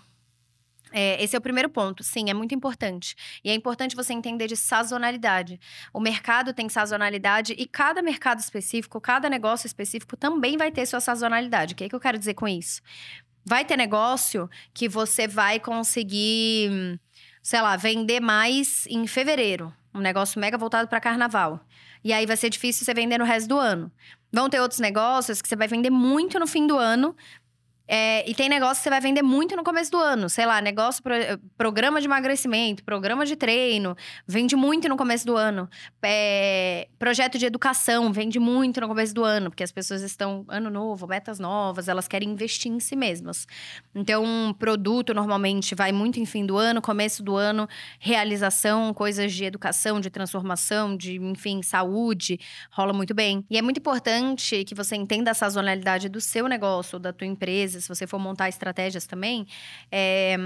é, 0.91 1.21
esse 1.23 1.35
é 1.35 1.39
o 1.39 1.41
primeiro 1.41 1.69
ponto. 1.69 2.03
Sim, 2.03 2.29
é 2.29 2.33
muito 2.33 2.53
importante. 2.53 3.15
E 3.43 3.49
é 3.49 3.53
importante 3.53 3.95
você 3.95 4.13
entender 4.13 4.47
de 4.47 4.55
sazonalidade. 4.55 5.59
O 5.93 5.99
mercado 5.99 6.53
tem 6.53 6.67
sazonalidade 6.69 7.53
e 7.57 7.65
cada 7.65 8.01
mercado 8.01 8.39
específico, 8.39 8.99
cada 8.99 9.29
negócio 9.29 9.67
específico 9.67 10.17
também 10.17 10.57
vai 10.57 10.71
ter 10.71 10.85
sua 10.85 10.99
sazonalidade. 10.99 11.73
O 11.73 11.77
que, 11.77 11.83
é 11.83 11.89
que 11.89 11.95
eu 11.95 11.99
quero 11.99 12.17
dizer 12.17 12.33
com 12.33 12.47
isso? 12.47 12.81
Vai 13.45 13.65
ter 13.65 13.77
negócio 13.77 14.49
que 14.73 14.87
você 14.87 15.27
vai 15.27 15.59
conseguir, 15.59 16.99
sei 17.41 17.61
lá, 17.61 17.75
vender 17.75 18.19
mais 18.19 18.85
em 18.87 19.07
fevereiro. 19.07 19.73
Um 19.93 19.99
negócio 19.99 20.39
mega 20.39 20.57
voltado 20.57 20.87
para 20.87 20.99
carnaval. 20.99 21.59
E 22.03 22.13
aí 22.13 22.25
vai 22.25 22.37
ser 22.37 22.49
difícil 22.49 22.85
você 22.85 22.93
vender 22.93 23.17
no 23.17 23.25
resto 23.25 23.49
do 23.49 23.57
ano. 23.57 23.91
Vão 24.31 24.49
ter 24.49 24.59
outros 24.59 24.79
negócios 24.79 25.41
que 25.41 25.47
você 25.47 25.55
vai 25.55 25.67
vender 25.67 25.89
muito 25.89 26.39
no 26.39 26.45
fim 26.45 26.67
do 26.67 26.77
ano, 26.77 27.15
é, 27.91 28.29
e 28.29 28.35
tem 28.35 28.47
negócio 28.47 28.75
que 28.75 28.83
você 28.83 28.89
vai 28.91 29.01
vender 29.01 29.23
muito 29.23 29.55
no 29.55 29.63
começo 29.63 29.89
do 29.89 29.97
ano. 29.97 30.29
Sei 30.29 30.45
lá, 30.45 30.61
negócio, 30.61 31.01
pro, 31.01 31.15
programa 31.57 31.99
de 31.99 32.05
emagrecimento, 32.05 32.83
programa 32.83 33.25
de 33.25 33.35
treino, 33.35 33.97
vende 34.27 34.55
muito 34.55 34.87
no 34.87 34.95
começo 34.95 35.25
do 35.25 35.35
ano. 35.35 35.67
É, 36.03 36.87
projeto 36.99 37.39
de 37.39 37.47
educação, 37.47 38.13
vende 38.13 38.37
muito 38.37 38.79
no 38.79 38.87
começo 38.87 39.11
do 39.15 39.23
ano, 39.25 39.49
porque 39.49 39.63
as 39.63 39.71
pessoas 39.71 40.03
estão, 40.03 40.45
ano 40.47 40.69
novo, 40.69 41.07
metas 41.07 41.39
novas, 41.39 41.87
elas 41.87 42.07
querem 42.07 42.29
investir 42.29 42.71
em 42.71 42.79
si 42.79 42.95
mesmas. 42.95 43.47
Então, 43.95 44.23
um 44.23 44.53
produto 44.53 45.11
normalmente 45.11 45.73
vai 45.73 45.91
muito 45.91 46.19
em 46.19 46.27
fim 46.27 46.45
do 46.45 46.57
ano, 46.57 46.83
começo 46.83 47.23
do 47.23 47.35
ano, 47.35 47.67
realização, 47.99 48.93
coisas 48.93 49.33
de 49.33 49.45
educação, 49.45 49.99
de 49.99 50.11
transformação, 50.11 50.95
de, 50.95 51.15
enfim, 51.15 51.63
saúde, 51.63 52.39
rola 52.69 52.93
muito 52.93 53.15
bem. 53.15 53.43
E 53.49 53.57
é 53.57 53.63
muito 53.63 53.79
importante 53.79 54.63
que 54.63 54.75
você 54.75 54.95
entenda 54.95 55.31
a 55.31 55.33
sazonalidade 55.33 56.07
do 56.07 56.21
seu 56.21 56.47
negócio, 56.47 56.99
da 56.99 57.11
tua 57.11 57.25
empresa, 57.25 57.78
coisas, 57.79 57.83
se 57.83 57.87
você 57.87 58.05
for 58.05 58.19
montar 58.19 58.49
estratégias 58.49 59.07
também, 59.07 59.47
é, 59.91 60.37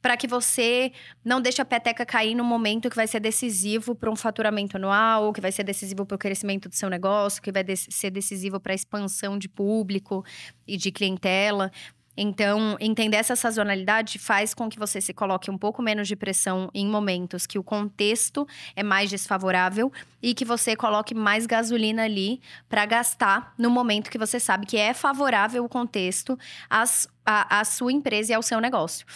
para 0.00 0.16
que 0.16 0.26
você 0.26 0.92
não 1.24 1.40
deixe 1.40 1.62
a 1.62 1.64
peteca 1.64 2.04
cair 2.04 2.34
no 2.34 2.42
momento 2.42 2.90
que 2.90 2.96
vai 2.96 3.06
ser 3.06 3.20
decisivo 3.20 3.94
para 3.94 4.10
um 4.10 4.16
faturamento 4.16 4.76
anual, 4.76 5.32
que 5.32 5.40
vai 5.40 5.52
ser 5.52 5.62
decisivo 5.62 6.04
para 6.04 6.16
o 6.16 6.18
crescimento 6.18 6.68
do 6.68 6.74
seu 6.74 6.90
negócio, 6.90 7.40
que 7.40 7.52
vai 7.52 7.64
ser 7.76 8.10
decisivo 8.10 8.58
para 8.58 8.72
a 8.72 8.74
expansão 8.74 9.38
de 9.38 9.48
público 9.48 10.24
e 10.66 10.76
de 10.76 10.90
clientela. 10.90 11.70
Então, 12.16 12.76
entender 12.78 13.16
essa 13.16 13.34
sazonalidade 13.34 14.18
faz 14.18 14.52
com 14.52 14.68
que 14.68 14.78
você 14.78 15.00
se 15.00 15.14
coloque 15.14 15.50
um 15.50 15.56
pouco 15.56 15.80
menos 15.80 16.06
de 16.06 16.14
pressão 16.14 16.70
em 16.74 16.86
momentos 16.86 17.46
que 17.46 17.58
o 17.58 17.64
contexto 17.64 18.46
é 18.76 18.82
mais 18.82 19.08
desfavorável 19.08 19.90
e 20.22 20.34
que 20.34 20.44
você 20.44 20.76
coloque 20.76 21.14
mais 21.14 21.46
gasolina 21.46 22.04
ali 22.04 22.40
para 22.68 22.84
gastar 22.84 23.54
no 23.56 23.70
momento 23.70 24.10
que 24.10 24.18
você 24.18 24.38
sabe 24.38 24.66
que 24.66 24.76
é 24.76 24.92
favorável 24.92 25.64
o 25.64 25.68
contexto 25.68 26.38
às, 26.68 27.08
à, 27.24 27.60
à 27.60 27.64
sua 27.64 27.92
empresa 27.92 28.32
e 28.32 28.34
ao 28.34 28.42
seu 28.42 28.60
negócio. 28.60 29.06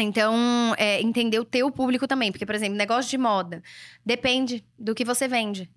Então, 0.00 0.74
é, 0.76 1.00
entender 1.00 1.38
o 1.38 1.44
teu 1.44 1.70
público 1.70 2.06
também. 2.06 2.30
Porque, 2.30 2.46
por 2.46 2.54
exemplo, 2.54 2.76
negócio 2.76 3.10
de 3.10 3.18
moda. 3.18 3.62
Depende 4.04 4.64
do 4.78 4.94
que 4.94 5.04
você 5.04 5.26
vende. 5.26 5.68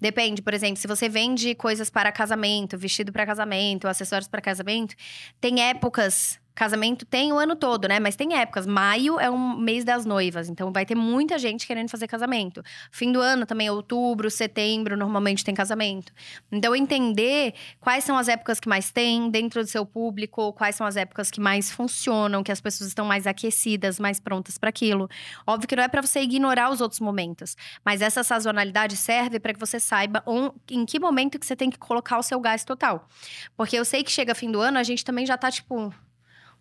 Depende, 0.00 0.40
por 0.40 0.54
exemplo, 0.54 0.76
se 0.76 0.88
você 0.88 1.08
vende 1.08 1.54
coisas 1.54 1.90
para 1.90 2.10
casamento, 2.10 2.78
vestido 2.78 3.12
para 3.12 3.26
casamento, 3.26 3.86
acessórios 3.86 4.28
para 4.28 4.40
casamento, 4.40 4.94
tem 5.40 5.62
épocas 5.62 6.40
Casamento 6.54 7.06
tem 7.06 7.32
o 7.32 7.38
ano 7.38 7.56
todo, 7.56 7.88
né? 7.88 7.98
Mas 7.98 8.16
tem 8.16 8.34
épocas. 8.34 8.66
Maio 8.66 9.18
é 9.18 9.30
um 9.30 9.56
mês 9.56 9.84
das 9.84 10.04
noivas, 10.04 10.48
então 10.48 10.72
vai 10.72 10.84
ter 10.84 10.94
muita 10.94 11.38
gente 11.38 11.66
querendo 11.66 11.88
fazer 11.88 12.06
casamento. 12.06 12.62
Fim 12.90 13.12
do 13.12 13.20
ano 13.20 13.46
também, 13.46 13.70
outubro, 13.70 14.30
setembro, 14.30 14.96
normalmente 14.96 15.44
tem 15.44 15.54
casamento. 15.54 16.12
Então, 16.50 16.74
entender 16.74 17.54
quais 17.80 18.04
são 18.04 18.16
as 18.16 18.28
épocas 18.28 18.60
que 18.60 18.68
mais 18.68 18.90
tem 18.90 19.30
dentro 19.30 19.62
do 19.62 19.68
seu 19.68 19.86
público, 19.86 20.52
quais 20.52 20.76
são 20.76 20.86
as 20.86 20.96
épocas 20.96 21.30
que 21.30 21.40
mais 21.40 21.70
funcionam, 21.70 22.42
que 22.42 22.52
as 22.52 22.60
pessoas 22.60 22.88
estão 22.88 23.06
mais 23.06 23.26
aquecidas, 23.26 23.98
mais 23.98 24.20
prontas 24.20 24.58
para 24.58 24.68
aquilo. 24.68 25.08
Óbvio 25.46 25.68
que 25.68 25.76
não 25.76 25.82
é 25.82 25.88
para 25.88 26.02
você 26.02 26.20
ignorar 26.20 26.70
os 26.70 26.80
outros 26.80 27.00
momentos, 27.00 27.56
mas 27.84 28.02
essa 28.02 28.22
sazonalidade 28.22 28.96
serve 28.96 29.40
para 29.40 29.52
que 29.52 29.60
você 29.60 29.80
saiba 29.80 30.22
em 30.70 30.84
que 30.84 30.98
momento 30.98 31.38
que 31.38 31.46
você 31.46 31.56
tem 31.56 31.70
que 31.70 31.78
colocar 31.78 32.18
o 32.18 32.22
seu 32.22 32.40
gás 32.40 32.64
total. 32.64 33.08
Porque 33.56 33.76
eu 33.76 33.84
sei 33.84 34.02
que 34.02 34.10
chega 34.10 34.34
fim 34.34 34.50
do 34.50 34.60
ano, 34.60 34.78
a 34.78 34.82
gente 34.82 35.04
também 35.04 35.24
já 35.24 35.36
tá 35.36 35.50
tipo 35.50 35.92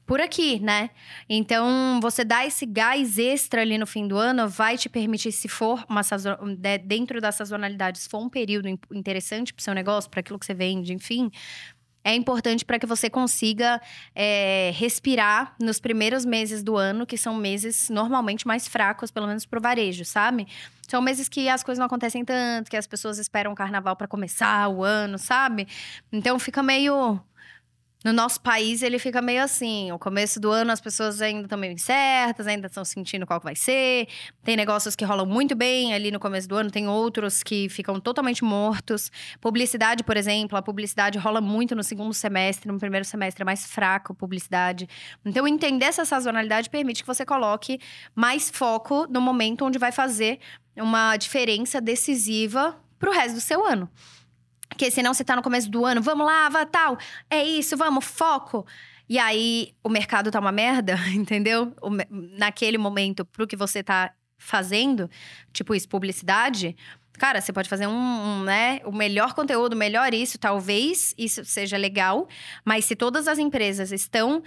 por 0.09 0.19
aqui, 0.19 0.59
né? 0.59 0.89
Então, 1.29 1.99
você 2.01 2.25
dar 2.25 2.43
esse 2.43 2.65
gás 2.65 3.19
extra 3.19 3.61
ali 3.61 3.77
no 3.77 3.85
fim 3.85 4.07
do 4.07 4.17
ano 4.17 4.49
vai 4.49 4.75
te 4.75 4.89
permitir, 4.89 5.31
se 5.31 5.47
for 5.47 5.85
uma 5.87 6.01
sazon... 6.01 6.35
dentro 6.83 7.21
da 7.21 7.31
sazonalidade, 7.31 7.99
se 7.99 8.09
for 8.09 8.17
um 8.17 8.27
período 8.27 8.67
interessante 8.91 9.53
para 9.53 9.61
o 9.61 9.63
seu 9.63 9.75
negócio, 9.75 10.09
para 10.09 10.21
aquilo 10.21 10.39
que 10.39 10.47
você 10.47 10.55
vende, 10.55 10.95
enfim, 10.95 11.29
é 12.03 12.15
importante 12.15 12.65
para 12.65 12.79
que 12.79 12.87
você 12.87 13.07
consiga 13.07 13.79
é, 14.15 14.71
respirar 14.73 15.53
nos 15.61 15.79
primeiros 15.79 16.25
meses 16.25 16.63
do 16.63 16.75
ano, 16.75 17.05
que 17.05 17.15
são 17.15 17.35
meses 17.35 17.87
normalmente 17.91 18.47
mais 18.47 18.67
fracos, 18.67 19.11
pelo 19.11 19.27
menos 19.27 19.45
para 19.45 19.59
o 19.59 19.61
varejo, 19.61 20.03
sabe? 20.05 20.47
São 20.87 21.03
meses 21.03 21.29
que 21.29 21.47
as 21.47 21.61
coisas 21.61 21.77
não 21.77 21.85
acontecem 21.85 22.25
tanto, 22.25 22.71
que 22.71 22.77
as 22.77 22.87
pessoas 22.87 23.19
esperam 23.19 23.51
o 23.51 23.55
carnaval 23.55 23.95
para 23.95 24.07
começar 24.07 24.69
o 24.69 24.83
ano, 24.83 25.19
sabe? 25.19 25.67
Então 26.11 26.39
fica 26.39 26.63
meio 26.63 27.21
no 28.03 28.13
nosso 28.13 28.39
país, 28.39 28.81
ele 28.81 28.97
fica 28.97 29.21
meio 29.21 29.43
assim. 29.43 29.91
O 29.91 29.99
começo 29.99 30.39
do 30.39 30.49
ano, 30.49 30.71
as 30.71 30.79
pessoas 30.79 31.21
ainda 31.21 31.43
estão 31.43 31.57
meio 31.57 31.73
incertas, 31.73 32.47
ainda 32.47 32.67
estão 32.67 32.85
sentindo 32.85 33.27
qual 33.27 33.41
vai 33.41 33.55
ser. 33.55 34.07
Tem 34.41 34.55
negócios 34.55 34.95
que 34.95 35.03
rolam 35.03 35.25
muito 35.25 35.53
bem 35.53 35.93
ali 35.93 36.09
no 36.09 36.19
começo 36.19 36.47
do 36.47 36.55
ano, 36.55 36.71
tem 36.71 36.87
outros 36.87 37.43
que 37.43 37.67
ficam 37.67 37.99
totalmente 37.99 38.41
mortos. 38.41 39.11
Publicidade, 39.41 40.03
por 40.03 40.15
exemplo, 40.15 40.57
a 40.57 40.61
publicidade 40.61 41.17
rola 41.17 41.41
muito 41.41 41.75
no 41.75 41.83
segundo 41.83 42.13
semestre, 42.13 42.71
no 42.71 42.79
primeiro 42.79 43.05
semestre 43.05 43.41
é 43.41 43.45
mais 43.45 43.65
fraco 43.65 44.13
publicidade. 44.13 44.87
Então, 45.25 45.45
entender 45.45 45.85
essa 45.85 46.05
sazonalidade 46.05 46.69
permite 46.69 47.01
que 47.01 47.07
você 47.07 47.25
coloque 47.25 47.79
mais 48.15 48.49
foco 48.49 49.07
no 49.09 49.19
momento 49.19 49.65
onde 49.65 49.77
vai 49.77 49.91
fazer 49.91 50.39
uma 50.77 51.17
diferença 51.17 51.81
decisiva 51.81 52.79
para 52.97 53.09
o 53.09 53.13
resto 53.13 53.35
do 53.35 53.41
seu 53.41 53.65
ano. 53.65 53.89
Porque 54.69 54.91
senão 54.91 55.13
você 55.13 55.23
tá 55.23 55.35
no 55.35 55.41
começo 55.41 55.69
do 55.69 55.83
ano, 55.83 56.01
vamos 56.01 56.25
lá, 56.25 56.47
vá 56.47 56.65
tal, 56.65 56.97
é 57.29 57.43
isso, 57.43 57.75
vamos, 57.75 58.05
foco. 58.05 58.65
E 59.09 59.17
aí 59.17 59.73
o 59.83 59.89
mercado 59.89 60.29
tá 60.29 60.39
uma 60.39 60.51
merda, 60.51 60.95
entendeu? 61.13 61.73
O, 61.81 61.89
naquele 62.37 62.77
momento, 62.77 63.25
pro 63.25 63.47
que 63.47 63.55
você 63.55 63.81
tá 63.83 64.13
fazendo, 64.37 65.09
tipo 65.51 65.75
isso, 65.75 65.89
publicidade, 65.89 66.75
cara, 67.19 67.41
você 67.41 67.51
pode 67.51 67.67
fazer 67.67 67.87
um, 67.87 67.91
um, 67.91 68.43
né, 68.43 68.79
o 68.85 68.91
melhor 68.91 69.33
conteúdo, 69.33 69.75
melhor 69.75 70.13
isso, 70.13 70.39
talvez 70.39 71.13
isso 71.17 71.43
seja 71.43 71.75
legal, 71.75 72.27
mas 72.63 72.85
se 72.85 72.95
todas 72.95 73.27
as 73.27 73.37
empresas 73.37 73.91
estão 73.91 74.41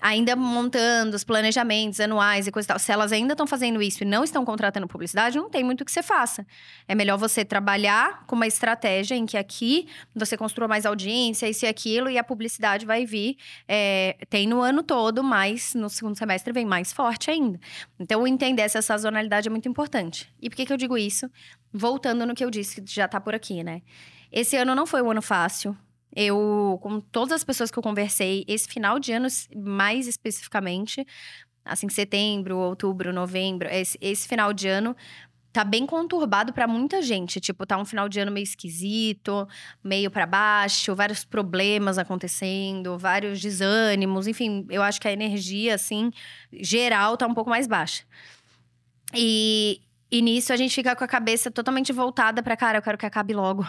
ainda 0.00 0.36
montando 0.36 1.16
os 1.16 1.24
planejamentos 1.24 1.98
anuais 2.00 2.46
e 2.46 2.52
coisa 2.52 2.66
e 2.66 2.68
tal, 2.68 2.78
se 2.78 2.92
elas 2.92 3.12
ainda 3.12 3.34
estão 3.34 3.46
fazendo 3.46 3.82
isso 3.82 4.02
e 4.02 4.06
não 4.06 4.22
estão 4.22 4.44
contratando 4.44 4.86
publicidade, 4.86 5.36
não 5.36 5.50
tem 5.50 5.64
muito 5.64 5.80
o 5.80 5.84
que 5.84 5.90
você 5.90 6.02
faça. 6.02 6.46
É 6.86 6.94
melhor 6.94 7.18
você 7.18 7.44
trabalhar 7.44 8.24
com 8.26 8.36
uma 8.36 8.46
estratégia 8.46 9.14
em 9.14 9.26
que 9.26 9.36
aqui 9.36 9.88
você 10.14 10.36
construa 10.36 10.68
mais 10.68 10.86
audiência, 10.86 11.48
isso 11.48 11.64
e 11.64 11.68
aquilo, 11.68 12.08
e 12.08 12.18
a 12.18 12.24
publicidade 12.24 12.86
vai 12.86 13.04
vir. 13.04 13.36
É, 13.66 14.16
tem 14.30 14.46
no 14.46 14.60
ano 14.60 14.82
todo, 14.82 15.22
mas 15.22 15.74
no 15.74 15.90
segundo 15.90 16.16
semestre 16.16 16.52
vem 16.52 16.64
mais 16.64 16.92
forte 16.92 17.30
ainda. 17.30 17.58
Então, 17.98 18.26
entender 18.26 18.62
essa 18.62 18.80
sazonalidade 18.80 19.48
é 19.48 19.50
muito 19.50 19.68
importante. 19.68 20.32
E 20.40 20.48
por 20.48 20.56
que, 20.56 20.66
que 20.66 20.72
eu 20.72 20.76
digo 20.76 20.96
isso? 20.96 21.30
Voltando 21.72 22.24
no 22.24 22.34
que 22.34 22.44
eu 22.44 22.50
disse, 22.50 22.80
que 22.80 22.94
já 22.94 23.06
está 23.06 23.20
por 23.20 23.34
aqui, 23.34 23.64
né? 23.64 23.82
Esse 24.30 24.56
ano 24.56 24.74
não 24.74 24.86
foi 24.86 25.02
um 25.02 25.10
ano 25.10 25.22
fácil. 25.22 25.76
Eu, 26.14 26.78
com 26.82 27.00
todas 27.00 27.32
as 27.32 27.44
pessoas 27.44 27.70
que 27.70 27.78
eu 27.78 27.82
conversei, 27.82 28.44
esse 28.48 28.68
final 28.68 28.98
de 28.98 29.12
ano, 29.12 29.28
mais 29.54 30.06
especificamente, 30.06 31.06
assim, 31.64 31.88
setembro, 31.88 32.56
outubro, 32.58 33.12
novembro, 33.12 33.68
esse, 33.70 33.98
esse 34.00 34.26
final 34.26 34.52
de 34.52 34.68
ano 34.68 34.96
tá 35.52 35.64
bem 35.64 35.86
conturbado 35.86 36.52
para 36.52 36.66
muita 36.66 37.02
gente. 37.02 37.40
Tipo, 37.40 37.66
tá 37.66 37.76
um 37.78 37.84
final 37.84 38.08
de 38.08 38.20
ano 38.20 38.30
meio 38.30 38.44
esquisito, 38.44 39.46
meio 39.82 40.10
para 40.10 40.26
baixo, 40.26 40.94
vários 40.94 41.24
problemas 41.24 41.98
acontecendo, 41.98 42.98
vários 42.98 43.40
desânimos, 43.40 44.26
enfim, 44.26 44.66
eu 44.70 44.82
acho 44.82 45.00
que 45.00 45.08
a 45.08 45.12
energia, 45.12 45.74
assim, 45.74 46.10
geral 46.52 47.16
tá 47.16 47.26
um 47.26 47.34
pouco 47.34 47.50
mais 47.50 47.66
baixa. 47.66 48.04
E, 49.14 49.80
e 50.10 50.22
nisso 50.22 50.52
a 50.52 50.56
gente 50.56 50.74
fica 50.74 50.96
com 50.96 51.04
a 51.04 51.08
cabeça 51.08 51.50
totalmente 51.50 51.92
voltada 51.92 52.42
para 52.42 52.56
cara, 52.56 52.78
eu 52.78 52.82
quero 52.82 52.96
que 52.96 53.04
acabe 53.04 53.34
logo. 53.34 53.66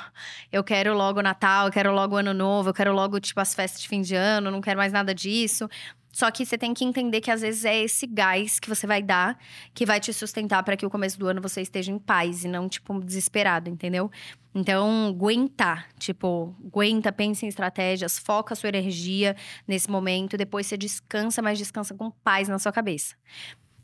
Eu 0.52 0.64
quero 0.64 0.94
logo 0.94 1.22
Natal, 1.22 1.68
eu 1.68 1.72
quero 1.72 1.92
logo 1.92 2.16
Ano 2.16 2.34
Novo, 2.34 2.70
eu 2.70 2.74
quero 2.74 2.94
logo, 2.94 3.20
tipo, 3.20 3.40
as 3.42 3.54
festas 3.54 3.82
de 3.82 3.88
fim 3.88 4.02
de 4.02 4.16
ano, 4.16 4.50
não 4.50 4.62
quero 4.62 4.78
mais 4.78 4.94
nada 4.94 5.14
disso. 5.14 5.70
Só 6.12 6.32
que 6.32 6.46
você 6.46 6.58
tem 6.58 6.74
que 6.74 6.84
entender 6.84 7.22
que 7.22 7.30
às 7.30 7.42
vezes 7.42 7.66
é 7.66 7.84
esse 7.84 8.08
gás 8.08 8.60
que 8.60 8.68
você 8.68 8.88
vai 8.88 9.02
dar 9.02 9.38
que 9.74 9.86
vai 9.86 10.00
te 10.00 10.12
sustentar 10.12 10.64
para 10.64 10.76
que 10.76 10.86
o 10.86 10.90
começo 10.90 11.20
do 11.20 11.28
ano 11.28 11.42
você 11.42 11.62
esteja 11.62 11.92
em 11.92 12.00
paz 12.00 12.44
e 12.44 12.48
não, 12.48 12.68
tipo, 12.68 13.00
desesperado, 13.00 13.70
entendeu? 13.70 14.10
Então, 14.54 15.08
aguentar, 15.10 15.88
tipo, 16.00 16.56
aguenta, 16.66 17.12
pense 17.12 17.46
em 17.46 17.50
estratégias, 17.50 18.18
foca 18.18 18.54
a 18.54 18.56
sua 18.56 18.70
energia 18.70 19.36
nesse 19.68 19.90
momento, 19.90 20.36
depois 20.36 20.66
você 20.66 20.76
descansa, 20.76 21.42
mas 21.42 21.58
descansa 21.58 21.94
com 21.94 22.10
paz 22.10 22.48
na 22.48 22.58
sua 22.58 22.72
cabeça. 22.72 23.16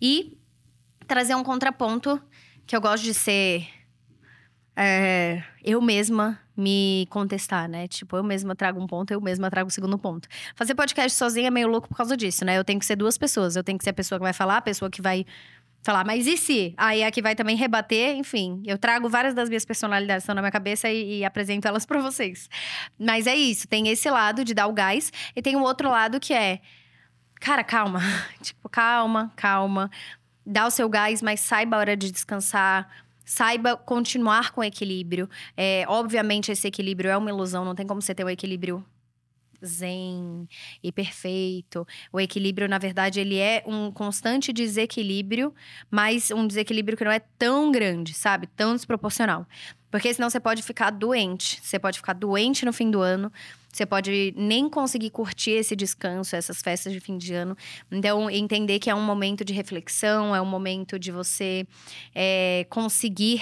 E 0.01 0.37
trazer 1.07 1.35
um 1.35 1.43
contraponto 1.43 2.21
que 2.65 2.75
eu 2.75 2.81
gosto 2.81 3.03
de 3.03 3.13
ser 3.13 3.67
é, 4.75 5.41
eu 5.63 5.81
mesma 5.81 6.39
me 6.55 7.07
contestar, 7.09 7.67
né? 7.69 7.87
Tipo, 7.87 8.17
eu 8.17 8.23
mesma 8.23 8.55
trago 8.55 8.81
um 8.81 8.87
ponto, 8.87 9.11
eu 9.11 9.21
mesma 9.21 9.49
trago 9.49 9.69
o 9.69 9.71
segundo 9.71 9.97
ponto. 9.97 10.27
Fazer 10.55 10.75
podcast 10.75 11.17
sozinha 11.17 11.47
é 11.47 11.51
meio 11.51 11.67
louco 11.67 11.87
por 11.87 11.95
causa 11.95 12.17
disso, 12.17 12.43
né? 12.43 12.57
Eu 12.57 12.63
tenho 12.63 12.79
que 12.79 12.85
ser 12.85 12.95
duas 12.95 13.17
pessoas. 13.17 13.55
Eu 13.55 13.63
tenho 13.63 13.77
que 13.77 13.83
ser 13.83 13.91
a 13.91 13.93
pessoa 13.93 14.19
que 14.19 14.23
vai 14.23 14.33
falar, 14.33 14.57
a 14.57 14.61
pessoa 14.61 14.89
que 14.89 15.01
vai 15.01 15.25
falar, 15.81 16.03
mas 16.03 16.25
e 16.25 16.35
se? 16.35 16.73
Aí 16.77 17.03
a 17.03 17.11
que 17.11 17.21
vai 17.21 17.35
também 17.35 17.55
rebater, 17.55 18.15
enfim. 18.15 18.61
Eu 18.65 18.77
trago 18.77 19.07
várias 19.07 19.33
das 19.33 19.47
minhas 19.47 19.63
personalidades 19.63 20.23
estão 20.23 20.33
na 20.35 20.41
minha 20.41 20.51
cabeça 20.51 20.89
e, 20.89 21.19
e 21.19 21.25
apresento 21.25 21.67
elas 21.67 21.85
para 21.87 22.01
vocês. 22.01 22.49
Mas 22.99 23.27
é 23.27 23.35
isso, 23.35 23.67
tem 23.67 23.87
esse 23.87 24.09
lado 24.09 24.43
de 24.43 24.53
dar 24.53 24.67
o 24.67 24.73
gás 24.73 25.11
e 25.35 25.41
tem 25.41 25.55
o 25.55 25.61
outro 25.61 25.89
lado 25.89 26.19
que 26.19 26.33
é, 26.33 26.59
cara, 27.39 27.63
calma. 27.63 28.01
tipo, 28.41 28.67
calma, 28.67 29.31
calma 29.35 29.91
dá 30.45 30.67
o 30.67 30.71
seu 30.71 30.87
gás, 30.87 31.21
mas 31.21 31.39
saiba 31.39 31.75
a 31.75 31.79
hora 31.79 31.97
de 31.97 32.11
descansar. 32.11 32.89
Saiba 33.25 33.75
continuar 33.75 34.51
com 34.51 34.63
equilíbrio. 34.63 35.27
É, 35.57 35.83
obviamente, 35.87 36.51
esse 36.51 36.67
equilíbrio 36.67 37.09
é 37.09 37.17
uma 37.17 37.29
ilusão, 37.29 37.65
não 37.65 37.73
tem 37.73 37.87
como 37.87 38.01
você 38.01 38.13
ter 38.13 38.23
um 38.23 38.29
equilíbrio 38.29 38.85
zen 39.63 40.47
e 40.83 40.91
perfeito. 40.91 41.87
O 42.11 42.19
equilíbrio, 42.19 42.67
na 42.67 42.77
verdade, 42.77 43.19
ele 43.19 43.37
é 43.37 43.63
um 43.65 43.91
constante 43.91 44.51
desequilíbrio, 44.51 45.53
mas 45.89 46.31
um 46.31 46.47
desequilíbrio 46.47 46.97
que 46.97 47.03
não 47.03 47.11
é 47.11 47.19
tão 47.37 47.71
grande, 47.71 48.13
sabe? 48.13 48.47
Tão 48.47 48.75
desproporcional. 48.75 49.45
Porque 49.91 50.13
senão 50.13 50.29
você 50.29 50.39
pode 50.39 50.61
ficar 50.61 50.89
doente. 50.89 51.59
Você 51.63 51.79
pode 51.79 51.97
ficar 51.97 52.13
doente 52.13 52.65
no 52.65 52.73
fim 52.73 52.91
do 52.91 52.99
ano. 52.99 53.31
Você 53.71 53.85
pode 53.85 54.33
nem 54.37 54.69
conseguir 54.69 55.09
curtir 55.09 55.51
esse 55.51 55.75
descanso, 55.75 56.35
essas 56.35 56.61
festas 56.61 56.93
de 56.93 56.99
fim 56.99 57.17
de 57.17 57.33
ano. 57.33 57.57
Então, 57.91 58.29
entender 58.29 58.79
que 58.79 58.89
é 58.89 58.95
um 58.95 59.01
momento 59.01 59.43
de 59.43 59.53
reflexão, 59.53 60.35
é 60.35 60.41
um 60.41 60.45
momento 60.45 60.97
de 60.97 61.11
você 61.11 61.67
é, 62.13 62.65
conseguir 62.69 63.41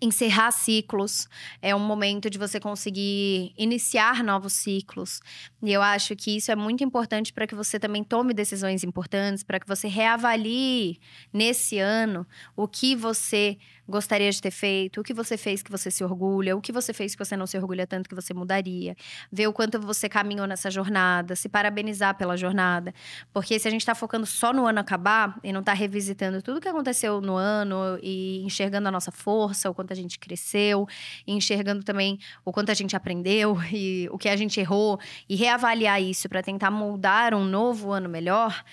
encerrar 0.00 0.50
ciclos, 0.50 1.28
é 1.62 1.74
um 1.74 1.80
momento 1.80 2.28
de 2.28 2.38
você 2.38 2.60
conseguir 2.60 3.52
iniciar 3.56 4.22
novos 4.22 4.52
ciclos. 4.52 5.20
E 5.62 5.72
eu 5.72 5.82
acho 5.82 6.14
que 6.14 6.36
isso 6.36 6.50
é 6.50 6.56
muito 6.56 6.84
importante 6.84 7.32
para 7.32 7.46
que 7.46 7.54
você 7.54 7.78
também 7.78 8.04
tome 8.04 8.34
decisões 8.34 8.84
importantes, 8.84 9.42
para 9.42 9.58
que 9.58 9.66
você 9.66 9.88
reavalie 9.88 10.98
nesse 11.32 11.78
ano 11.78 12.26
o 12.56 12.68
que 12.68 12.94
você 12.94 13.58
gostaria 13.88 14.30
de 14.30 14.40
ter 14.40 14.50
feito, 14.50 15.00
o 15.00 15.04
que 15.04 15.14
você 15.14 15.36
fez 15.36 15.62
que 15.62 15.70
você 15.70 15.90
se 15.90 16.02
orgulha, 16.02 16.56
o 16.56 16.60
que 16.60 16.72
você 16.72 16.92
fez 16.92 17.14
que 17.14 17.24
você 17.24 17.36
não 17.36 17.46
se 17.46 17.56
orgulha 17.56 17.86
tanto 17.86 18.08
que 18.08 18.14
você 18.14 18.34
mudaria, 18.34 18.96
ver 19.30 19.46
o 19.46 19.52
quanto 19.52 19.80
você 19.80 20.08
caminhou 20.08 20.46
nessa 20.46 20.70
jornada, 20.70 21.36
se 21.36 21.48
parabenizar 21.48 22.16
pela 22.16 22.36
jornada. 22.36 22.92
Porque 23.32 23.58
se 23.58 23.68
a 23.68 23.70
gente 23.70 23.82
está 23.82 23.94
focando 23.94 24.26
só 24.26 24.52
no 24.52 24.66
ano 24.66 24.80
acabar 24.80 25.38
e 25.42 25.52
não 25.52 25.60
está 25.60 25.72
revisitando 25.72 26.42
tudo 26.42 26.60
que 26.60 26.68
aconteceu 26.68 27.20
no 27.20 27.36
ano 27.36 27.98
e 28.02 28.42
enxergando 28.44 28.88
a 28.88 28.90
nossa 28.90 29.12
força, 29.12 29.70
o 29.70 29.74
quanto 29.74 29.92
a 29.92 29.96
gente 29.96 30.18
cresceu, 30.18 30.86
e 31.26 31.32
enxergando 31.32 31.82
também 31.82 32.18
o 32.44 32.52
quanto 32.52 32.70
a 32.70 32.74
gente 32.74 32.96
aprendeu 32.96 33.56
e 33.72 34.08
o 34.10 34.18
que 34.18 34.28
a 34.28 34.36
gente 34.36 34.58
errou, 34.58 34.98
e 35.28 35.36
reavaliar 35.36 36.02
isso 36.02 36.28
para 36.28 36.42
tentar 36.42 36.70
moldar 36.70 37.34
um 37.34 37.44
novo 37.44 37.92
ano 37.92 38.08
melhor. 38.08 38.64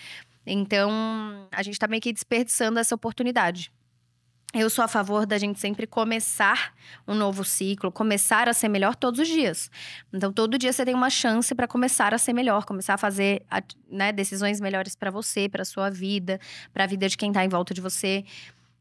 Então, 0.45 1.47
a 1.51 1.63
gente 1.63 1.75
está 1.75 1.87
meio 1.87 2.01
que 2.01 2.11
desperdiçando 2.11 2.79
essa 2.79 2.93
oportunidade. 2.93 3.71
Eu 4.53 4.69
sou 4.69 4.85
a 4.85 4.87
favor 4.87 5.25
da 5.25 5.35
gente 5.39 5.59
sempre 5.59 5.87
começar 5.87 6.75
um 7.07 7.15
novo 7.15 7.43
ciclo, 7.43 7.91
começar 7.91 8.47
a 8.47 8.53
ser 8.53 8.69
melhor 8.69 8.95
todos 8.95 9.19
os 9.19 9.27
dias. 9.27 9.71
Então, 10.13 10.31
todo 10.31 10.59
dia 10.59 10.71
você 10.71 10.85
tem 10.85 10.93
uma 10.93 11.09
chance 11.09 11.55
para 11.55 11.67
começar 11.67 12.13
a 12.13 12.19
ser 12.19 12.33
melhor, 12.33 12.63
começar 12.63 12.93
a 12.93 12.97
fazer 12.97 13.41
né, 13.89 14.11
decisões 14.11 14.61
melhores 14.61 14.95
para 14.95 15.09
você, 15.09 15.49
para 15.49 15.65
sua 15.65 15.89
vida, 15.89 16.39
para 16.71 16.83
a 16.83 16.87
vida 16.87 17.09
de 17.09 17.17
quem 17.17 17.29
está 17.29 17.43
em 17.43 17.49
volta 17.49 17.73
de 17.73 17.81
você. 17.81 18.23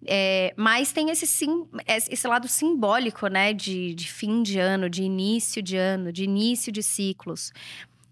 É, 0.04 0.52
mas 0.58 0.92
tem 0.92 1.08
esse, 1.08 1.26
sim, 1.26 1.66
esse 1.86 2.28
lado 2.28 2.48
simbólico, 2.48 3.28
né, 3.28 3.54
de, 3.54 3.94
de 3.94 4.12
fim 4.12 4.42
de 4.42 4.58
ano, 4.58 4.90
de 4.90 5.02
início 5.02 5.62
de 5.62 5.78
ano, 5.78 6.12
de 6.12 6.24
início 6.24 6.70
de 6.70 6.82
ciclos. 6.82 7.50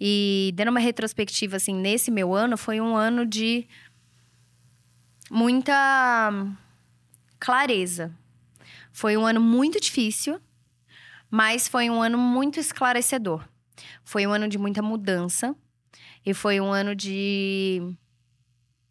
E 0.00 0.50
dando 0.54 0.70
uma 0.70 0.80
retrospectiva, 0.80 1.56
assim, 1.56 1.74
nesse 1.74 2.10
meu 2.10 2.34
ano, 2.34 2.56
foi 2.56 2.80
um 2.80 2.96
ano 2.96 3.26
de 3.26 3.66
muita 5.30 6.32
clareza. 7.40 8.14
Foi 8.92 9.16
um 9.16 9.24
ano 9.26 9.40
muito 9.40 9.80
difícil, 9.80 10.40
mas 11.30 11.66
foi 11.66 11.88
um 11.88 12.02
ano 12.02 12.18
muito 12.18 12.60
esclarecedor. 12.60 13.48
Foi 14.04 14.26
um 14.26 14.32
ano 14.32 14.46
de 14.46 14.58
muita 14.58 14.82
mudança 14.82 15.56
e 16.24 16.34
foi 16.34 16.60
um 16.60 16.70
ano 16.70 16.94
de 16.94 17.96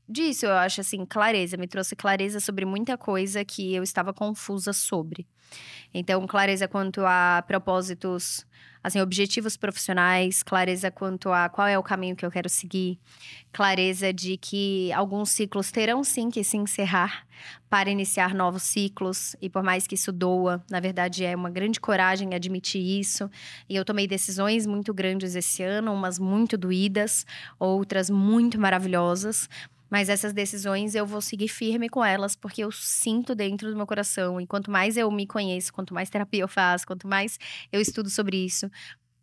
disso, 0.07 0.47
eu 0.47 0.53
acho 0.53 0.81
assim, 0.81 1.05
clareza, 1.05 1.55
me 1.55 1.67
trouxe 1.67 1.95
clareza 1.95 2.39
sobre 2.39 2.65
muita 2.65 2.97
coisa 2.97 3.45
que 3.45 3.75
eu 3.75 3.83
estava 3.83 4.11
confusa 4.11 4.73
sobre. 4.73 5.27
Então, 5.93 6.25
clareza 6.25 6.67
quanto 6.67 7.01
a 7.05 7.43
propósitos 7.45 8.45
assim, 8.83 9.01
objetivos 9.01 9.57
profissionais, 9.57 10.41
clareza 10.43 10.89
quanto 10.89 11.31
a 11.31 11.49
qual 11.49 11.67
é 11.67 11.77
o 11.77 11.83
caminho 11.83 12.15
que 12.15 12.25
eu 12.25 12.31
quero 12.31 12.49
seguir, 12.49 12.99
clareza 13.51 14.13
de 14.13 14.37
que 14.37 14.91
alguns 14.93 15.29
ciclos 15.31 15.71
terão 15.71 16.03
sim 16.03 16.29
que 16.29 16.43
se 16.43 16.57
encerrar 16.57 17.25
para 17.69 17.89
iniciar 17.89 18.33
novos 18.33 18.63
ciclos, 18.63 19.35
e 19.41 19.49
por 19.49 19.63
mais 19.63 19.87
que 19.87 19.95
isso 19.95 20.11
doa, 20.11 20.63
na 20.69 20.79
verdade 20.79 21.23
é 21.23 21.35
uma 21.35 21.49
grande 21.49 21.79
coragem 21.79 22.33
admitir 22.33 22.81
isso. 22.81 23.29
E 23.69 23.75
eu 23.75 23.85
tomei 23.85 24.07
decisões 24.07 24.65
muito 24.65 24.93
grandes 24.93 25.35
esse 25.35 25.63
ano, 25.63 25.93
umas 25.93 26.19
muito 26.19 26.57
doídas, 26.57 27.25
outras 27.57 28.09
muito 28.09 28.59
maravilhosas. 28.59 29.47
Mas 29.89 30.09
essas 30.09 30.33
decisões 30.33 30.93
eu 30.95 31.05
vou 31.05 31.21
seguir 31.21 31.47
firme 31.47 31.89
com 31.89 32.03
elas, 32.03 32.35
porque 32.35 32.63
eu 32.63 32.71
sinto 32.71 33.33
dentro 33.33 33.69
do 33.69 33.75
meu 33.75 33.87
coração. 33.87 34.39
E 34.39 34.45
quanto 34.45 34.69
mais 34.69 34.97
eu 34.97 35.09
me 35.09 35.25
conheço, 35.25 35.73
quanto 35.73 35.93
mais 35.93 36.09
terapia 36.09 36.41
eu 36.41 36.47
faço, 36.47 36.85
quanto 36.85 37.07
mais 37.07 37.39
eu 37.71 37.81
estudo 37.81 38.09
sobre 38.09 38.37
isso, 38.37 38.69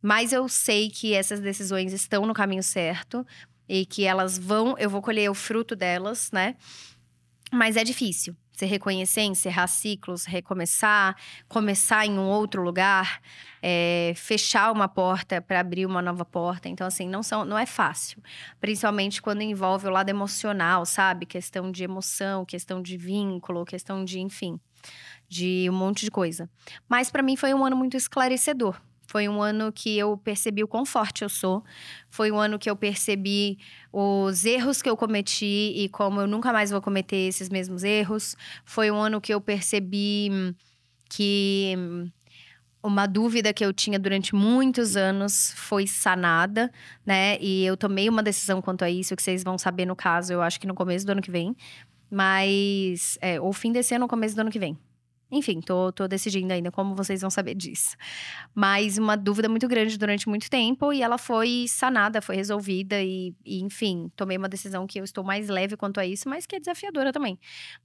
mais 0.03 0.33
eu 0.33 0.49
sei 0.49 0.91
que 0.91 1.15
essas 1.15 1.41
decisões 1.41 1.93
estão 1.93 2.27
no 2.27 2.35
caminho 2.35 2.63
certo 2.63 3.27
e 3.69 3.85
que 3.87 4.05
elas 4.05 4.39
vão, 4.39 4.77
eu 4.79 4.89
vou 4.89 5.03
colher 5.03 5.31
o 5.31 5.35
fruto 5.35 5.75
delas, 5.75 6.31
né? 6.33 6.57
Mas 7.53 7.77
é 7.77 7.85
difícil. 7.85 8.37
Você 8.57 8.65
reconhecer, 8.65 9.21
encerrar 9.21 9.67
ciclos, 9.67 10.25
recomeçar, 10.25 11.15
começar 11.47 12.07
em 12.07 12.19
um 12.19 12.27
outro 12.27 12.63
lugar, 12.63 13.21
é, 13.63 14.15
fechar 14.17 14.73
uma 14.73 14.89
porta 14.89 15.43
para 15.43 15.61
abrir 15.61 15.85
uma 15.85 16.01
nova 16.01 16.25
porta. 16.25 16.67
Então, 16.67 16.87
assim, 16.87 17.07
não, 17.07 17.23
são, 17.23 17.45
não 17.45 17.59
é 17.59 17.67
fácil. 17.67 18.23
Principalmente 18.59 19.21
quando 19.21 19.43
envolve 19.43 19.87
o 19.87 19.91
lado 19.91 20.09
emocional, 20.09 20.87
sabe? 20.87 21.27
Questão 21.27 21.71
de 21.71 21.85
emoção, 21.85 22.47
questão 22.47 22.81
de 22.81 22.97
vínculo, 22.97 23.63
questão 23.67 24.03
de, 24.03 24.21
enfim, 24.21 24.59
de 25.29 25.69
um 25.69 25.75
monte 25.75 26.07
de 26.07 26.11
coisa. 26.11 26.49
Mas 26.89 27.11
para 27.11 27.23
mim 27.23 27.37
foi 27.37 27.53
um 27.53 27.63
ano 27.63 27.77
muito 27.77 27.95
esclarecedor. 27.95 28.81
Foi 29.07 29.29
um 29.29 29.41
ano 29.41 29.73
que 29.73 29.97
eu 29.97 30.17
percebi 30.17 30.63
o 30.65 30.69
quão 30.69 30.85
forte 30.85 31.23
eu 31.23 31.29
sou. 31.29 31.65
Foi 32.11 32.31
um 32.31 32.39
ano 32.39 32.59
que 32.59 32.69
eu 32.69 32.77
percebi 32.77 33.59
os 33.93 34.45
erros 34.45 34.83
que 34.83 34.91
eu 34.91 34.97
cometi 34.97 35.73
e 35.77 35.89
como 35.89 36.21
eu 36.21 36.27
nunca 36.27 36.53
mais 36.53 36.71
vou 36.71 36.83
cometer 36.83 37.29
esses 37.29 37.49
mesmos 37.49 37.85
erros. 37.85 38.37
Foi 38.65 38.91
um 38.91 38.97
ano 38.97 39.21
que 39.21 39.33
eu 39.33 39.41
percebi 39.41 40.55
que 41.09 41.75
uma 42.83 43.07
dúvida 43.07 43.53
que 43.53 43.65
eu 43.65 43.73
tinha 43.73 43.99
durante 43.99 44.35
muitos 44.35 44.97
anos 44.97 45.53
foi 45.57 45.87
sanada, 45.87 46.71
né? 47.05 47.37
E 47.41 47.65
eu 47.65 47.77
tomei 47.77 48.09
uma 48.09 48.23
decisão 48.23 48.63
quanto 48.63 48.85
a 48.85 48.91
isso, 48.91 49.17
que 49.17 49.23
vocês 49.23 49.43
vão 49.43 49.59
saber 49.59 49.87
no 49.87 49.97
caso, 49.97 50.33
eu 50.33 50.43
acho 50.43 50.61
que 50.61 50.67
no 50.67 50.75
começo 50.75 51.05
do 51.05 51.11
ano 51.11 51.23
que 51.23 51.31
vem. 51.31 51.57
Mas, 52.11 53.19
é, 53.21 53.41
ou 53.41 53.53
fim 53.53 53.73
desse 53.73 53.95
ano 53.95 54.05
ou 54.05 54.09
começo 54.09 54.37
do 54.37 54.41
ano 54.41 54.51
que 54.51 54.59
vem. 54.59 54.79
Enfim, 55.31 55.61
tô, 55.61 55.91
tô 55.93 56.07
decidindo 56.07 56.53
ainda 56.53 56.71
como 56.71 56.95
vocês 56.95 57.21
vão 57.21 57.31
saber 57.31 57.55
disso. 57.55 57.97
Mas 58.55 58.97
uma 58.97 59.17
dúvida 59.17 59.49
muito 59.49 59.67
grande 59.67 59.99
durante 59.99 60.29
muito 60.29 60.49
tempo 60.49 60.93
e 60.93 61.03
ela 61.03 61.19
foi 61.19 61.67
sanada, 61.69 62.23
foi 62.23 62.37
resolvida 62.37 63.03
e, 63.03 63.35
e 63.45 63.61
enfim, 63.61 64.11
tomei 64.15 64.37
uma 64.37 64.49
decisão 64.49 64.87
que 64.87 65.01
eu 65.01 65.05
estou 65.05 65.25
mais 65.25 65.49
leve 65.49 65.77
quanto 65.77 65.99
a 65.99 66.07
isso, 66.07 66.29
mas 66.29 66.47
que 66.47 66.57
é 66.57 66.61
desafiadora 66.61 67.13
também. 67.13 67.39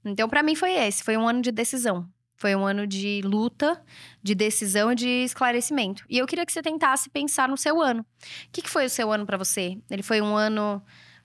Então, 0.04 0.28
para 0.28 0.42
mim 0.42 0.54
foi 0.54 0.72
esse, 0.72 1.02
foi 1.02 1.16
um 1.16 1.28
ano 1.28 1.42
de 1.42 1.50
decisão. 1.50 2.08
Foi 2.36 2.56
um 2.56 2.66
ano 2.66 2.88
de 2.88 3.20
luta, 3.24 3.80
de 4.20 4.34
decisão 4.34 4.90
e 4.90 4.96
de 4.96 5.06
esclarecimento. 5.06 6.04
E 6.10 6.18
eu 6.18 6.26
queria 6.26 6.44
que 6.44 6.52
você 6.52 6.60
tentasse 6.60 7.08
pensar 7.08 7.48
no 7.48 7.56
seu 7.56 7.80
ano. 7.80 8.00
O 8.00 8.06
que, 8.50 8.62
que 8.62 8.70
foi 8.70 8.86
o 8.86 8.90
seu 8.90 9.12
ano 9.12 9.24
para 9.24 9.36
você? 9.36 9.78
Ele 9.88 10.02
foi 10.02 10.20
um 10.20 10.34
ano 10.34 10.82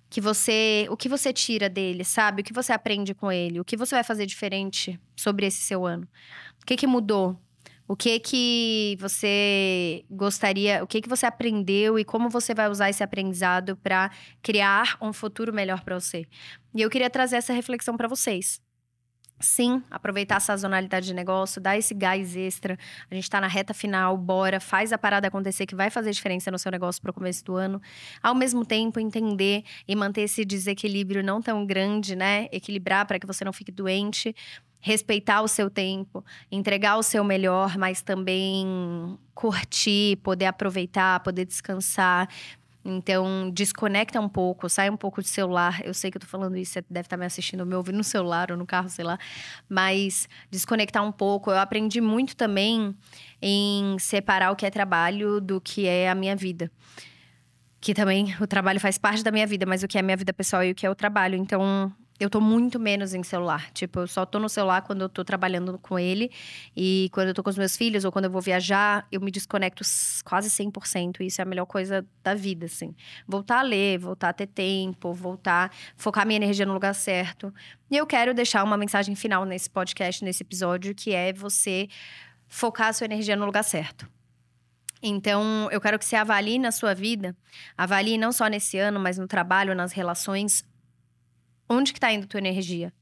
que 0.09 0.21
você, 0.21 0.87
o 0.89 0.97
que 0.97 1.09
você 1.09 1.33
tira 1.33 1.69
dele, 1.69 2.03
sabe? 2.03 2.41
O 2.41 2.45
que 2.45 2.53
você 2.53 2.71
aprende 2.73 3.13
com 3.13 3.31
ele? 3.31 3.59
O 3.59 3.65
que 3.65 3.77
você 3.77 3.95
vai 3.95 4.03
fazer 4.03 4.25
diferente 4.25 4.99
sobre 5.15 5.45
esse 5.45 5.61
seu 5.61 5.85
ano? 5.85 6.07
O 6.61 6.65
que 6.65 6.75
que 6.75 6.87
mudou? 6.87 7.37
O 7.87 7.95
que 7.95 8.19
que 8.19 8.97
você 8.99 10.03
gostaria, 10.09 10.83
o 10.83 10.87
que 10.87 11.01
que 11.01 11.07
você 11.07 11.25
aprendeu 11.25 11.97
e 11.97 12.03
como 12.03 12.29
você 12.29 12.53
vai 12.53 12.69
usar 12.69 12.89
esse 12.89 13.01
aprendizado 13.01 13.77
para 13.77 14.11
criar 14.43 14.97
um 15.01 15.13
futuro 15.13 15.53
melhor 15.53 15.81
para 15.83 15.97
você? 15.97 16.25
E 16.75 16.81
eu 16.81 16.89
queria 16.89 17.09
trazer 17.09 17.37
essa 17.37 17.53
reflexão 17.53 17.95
para 17.95 18.07
vocês. 18.07 18.61
Sim, 19.39 19.83
aproveitar 19.91 20.37
a 20.37 20.39
sazonalidade 20.39 21.05
de 21.05 21.13
negócio, 21.13 21.61
dar 21.61 21.77
esse 21.77 21.93
gás 21.93 22.35
extra. 22.35 22.75
A 23.09 23.13
gente 23.13 23.25
está 23.25 23.39
na 23.39 23.45
reta 23.45 23.71
final, 23.71 24.17
bora, 24.17 24.59
faz 24.59 24.91
a 24.91 24.97
parada 24.97 25.27
acontecer 25.27 25.67
que 25.67 25.75
vai 25.75 25.91
fazer 25.91 26.09
diferença 26.09 26.49
no 26.49 26.57
seu 26.57 26.71
negócio 26.71 26.99
para 26.99 27.11
o 27.11 27.13
começo 27.13 27.45
do 27.45 27.55
ano. 27.55 27.79
Ao 28.21 28.33
mesmo 28.33 28.65
tempo, 28.65 28.99
entender 28.99 29.63
e 29.87 29.95
manter 29.95 30.21
esse 30.21 30.43
desequilíbrio 30.43 31.23
não 31.23 31.39
tão 31.39 31.63
grande, 31.67 32.15
né? 32.15 32.47
Equilibrar 32.51 33.05
para 33.05 33.19
que 33.19 33.27
você 33.27 33.45
não 33.45 33.53
fique 33.53 33.71
doente, 33.71 34.35
respeitar 34.79 35.41
o 35.43 35.47
seu 35.47 35.69
tempo, 35.69 36.25
entregar 36.51 36.97
o 36.97 37.03
seu 37.03 37.23
melhor, 37.23 37.77
mas 37.77 38.01
também 38.01 39.19
curtir, 39.35 40.15
poder 40.23 40.45
aproveitar, 40.45 41.19
poder 41.19 41.45
descansar, 41.45 42.27
então, 42.89 43.51
desconecta 43.51 44.19
um 44.21 44.29
pouco, 44.29 44.69
sai 44.69 44.89
um 44.89 44.95
pouco 44.95 45.21
do 45.21 45.27
celular. 45.27 45.81
Eu 45.83 45.93
sei 45.93 46.09
que 46.09 46.15
eu 46.15 46.21
tô 46.21 46.27
falando 46.27 46.55
isso, 46.55 46.71
você 46.71 46.81
deve 46.89 47.05
estar 47.05 47.17
tá 47.17 47.19
me 47.19 47.25
assistindo, 47.25 47.65
me 47.65 47.75
ouvindo 47.75 47.97
no 47.97 48.03
celular 48.03 48.49
ou 48.49 48.57
no 48.57 48.65
carro, 48.65 48.87
sei 48.87 49.03
lá. 49.03 49.19
Mas 49.67 50.29
desconectar 50.49 51.03
um 51.03 51.11
pouco. 51.11 51.51
Eu 51.51 51.59
aprendi 51.59 51.99
muito 51.99 52.33
também 52.35 52.95
em 53.41 53.99
separar 53.99 54.51
o 54.51 54.55
que 54.55 54.65
é 54.65 54.69
trabalho 54.69 55.41
do 55.41 55.59
que 55.59 55.85
é 55.85 56.09
a 56.09 56.15
minha 56.15 56.33
vida. 56.33 56.71
Que 57.81 57.93
também 57.93 58.33
o 58.39 58.47
trabalho 58.47 58.79
faz 58.79 58.97
parte 58.97 59.21
da 59.21 59.31
minha 59.31 59.45
vida, 59.45 59.65
mas 59.65 59.83
o 59.83 59.87
que 59.87 59.97
é 59.97 59.99
a 59.99 60.03
minha 60.03 60.17
vida 60.17 60.31
pessoal 60.31 60.63
e 60.63 60.71
o 60.71 60.75
que 60.75 60.85
é 60.85 60.89
o 60.89 60.95
trabalho. 60.95 61.35
Então, 61.35 61.93
eu 62.19 62.29
tô 62.29 62.41
muito 62.41 62.79
menos 62.79 63.13
em 63.13 63.21
celular. 63.23 63.71
Tipo, 63.71 63.99
eu 64.01 64.07
só 64.07 64.25
tô 64.25 64.39
no 64.39 64.49
celular 64.49 64.81
quando 64.81 65.01
eu 65.01 65.09
tô 65.09 65.23
trabalhando 65.23 65.77
com 65.77 65.99
ele. 65.99 66.31
E 66.75 67.09
quando 67.11 67.27
eu 67.29 67.33
tô 67.33 67.43
com 67.43 67.49
os 67.49 67.57
meus 67.57 67.77
filhos 67.77 68.05
ou 68.05 68.11
quando 68.11 68.25
eu 68.25 68.31
vou 68.31 68.41
viajar, 68.41 69.07
eu 69.11 69.21
me 69.21 69.29
desconecto 69.29 69.83
quase 70.23 70.49
100%. 70.49 71.21
Isso 71.21 71.41
é 71.41 71.43
a 71.43 71.45
melhor 71.45 71.65
coisa 71.65 72.05
da 72.23 72.33
vida, 72.33 72.65
assim. 72.65 72.95
Voltar 73.27 73.59
a 73.59 73.61
ler, 73.61 73.99
voltar 73.99 74.29
a 74.29 74.33
ter 74.33 74.47
tempo, 74.47 75.13
voltar, 75.13 75.71
focar 75.95 76.25
minha 76.25 76.37
energia 76.37 76.65
no 76.65 76.73
lugar 76.73 76.95
certo. 76.95 77.53
E 77.89 77.95
eu 77.95 78.05
quero 78.07 78.33
deixar 78.33 78.63
uma 78.63 78.77
mensagem 78.77 79.15
final 79.15 79.45
nesse 79.45 79.69
podcast, 79.69 80.23
nesse 80.23 80.41
episódio, 80.43 80.95
que 80.95 81.13
é 81.13 81.31
você 81.31 81.87
focar 82.47 82.87
a 82.87 82.93
sua 82.93 83.05
energia 83.05 83.35
no 83.35 83.45
lugar 83.45 83.63
certo. 83.63 84.09
Então, 85.01 85.69
eu 85.71 85.79
quero 85.79 85.99
que 85.99 86.05
você 86.05 86.15
avalie 86.15 86.57
na 86.57 86.71
sua 86.71 86.95
vida, 86.95 87.35
avalie 87.77 88.17
não 88.17 88.31
só 88.31 88.47
nesse 88.47 88.79
ano, 88.79 88.99
mas 88.99 89.17
no 89.17 89.27
trabalho, 89.27 89.75
nas 89.75 89.91
relações, 89.91 90.65
onde 91.69 91.91
que 91.91 91.97
está 91.97 92.11
indo 92.11 92.27
tua 92.27 92.39
energia. 92.39 92.93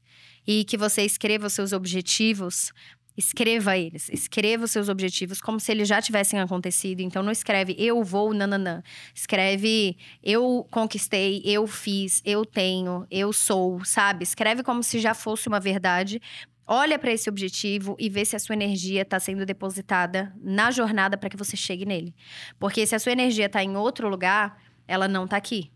E 0.46 0.64
que 0.64 0.76
você 0.76 1.02
escreva 1.02 1.48
os 1.48 1.52
seus 1.52 1.72
objetivos 1.72 2.72
Escreva 3.16 3.78
eles, 3.78 4.10
escreva 4.10 4.66
os 4.66 4.70
seus 4.70 4.90
objetivos 4.90 5.40
como 5.40 5.58
se 5.58 5.72
eles 5.72 5.88
já 5.88 6.02
tivessem 6.02 6.38
acontecido. 6.38 7.00
Então 7.00 7.22
não 7.22 7.32
escreve 7.32 7.74
eu 7.78 8.04
vou, 8.04 8.34
nananã. 8.34 8.82
Escreve 9.14 9.96
eu 10.22 10.66
conquistei, 10.70 11.40
eu 11.44 11.66
fiz, 11.66 12.20
eu 12.26 12.44
tenho, 12.44 13.06
eu 13.10 13.32
sou, 13.32 13.82
sabe? 13.84 14.22
Escreve 14.22 14.62
como 14.62 14.82
se 14.82 15.00
já 15.00 15.14
fosse 15.14 15.48
uma 15.48 15.58
verdade. 15.58 16.20
Olha 16.66 16.98
para 16.98 17.12
esse 17.12 17.30
objetivo 17.30 17.96
e 17.98 18.10
vê 18.10 18.22
se 18.24 18.36
a 18.36 18.38
sua 18.38 18.54
energia 18.54 19.00
está 19.00 19.18
sendo 19.18 19.46
depositada 19.46 20.34
na 20.42 20.70
jornada 20.70 21.16
para 21.16 21.30
que 21.30 21.36
você 21.38 21.56
chegue 21.56 21.86
nele. 21.86 22.14
Porque 22.58 22.84
se 22.86 22.94
a 22.94 22.98
sua 22.98 23.12
energia 23.12 23.46
está 23.46 23.62
em 23.62 23.76
outro 23.76 24.10
lugar, 24.10 24.60
ela 24.86 25.08
não 25.08 25.24
está 25.24 25.38
aqui. 25.38 25.70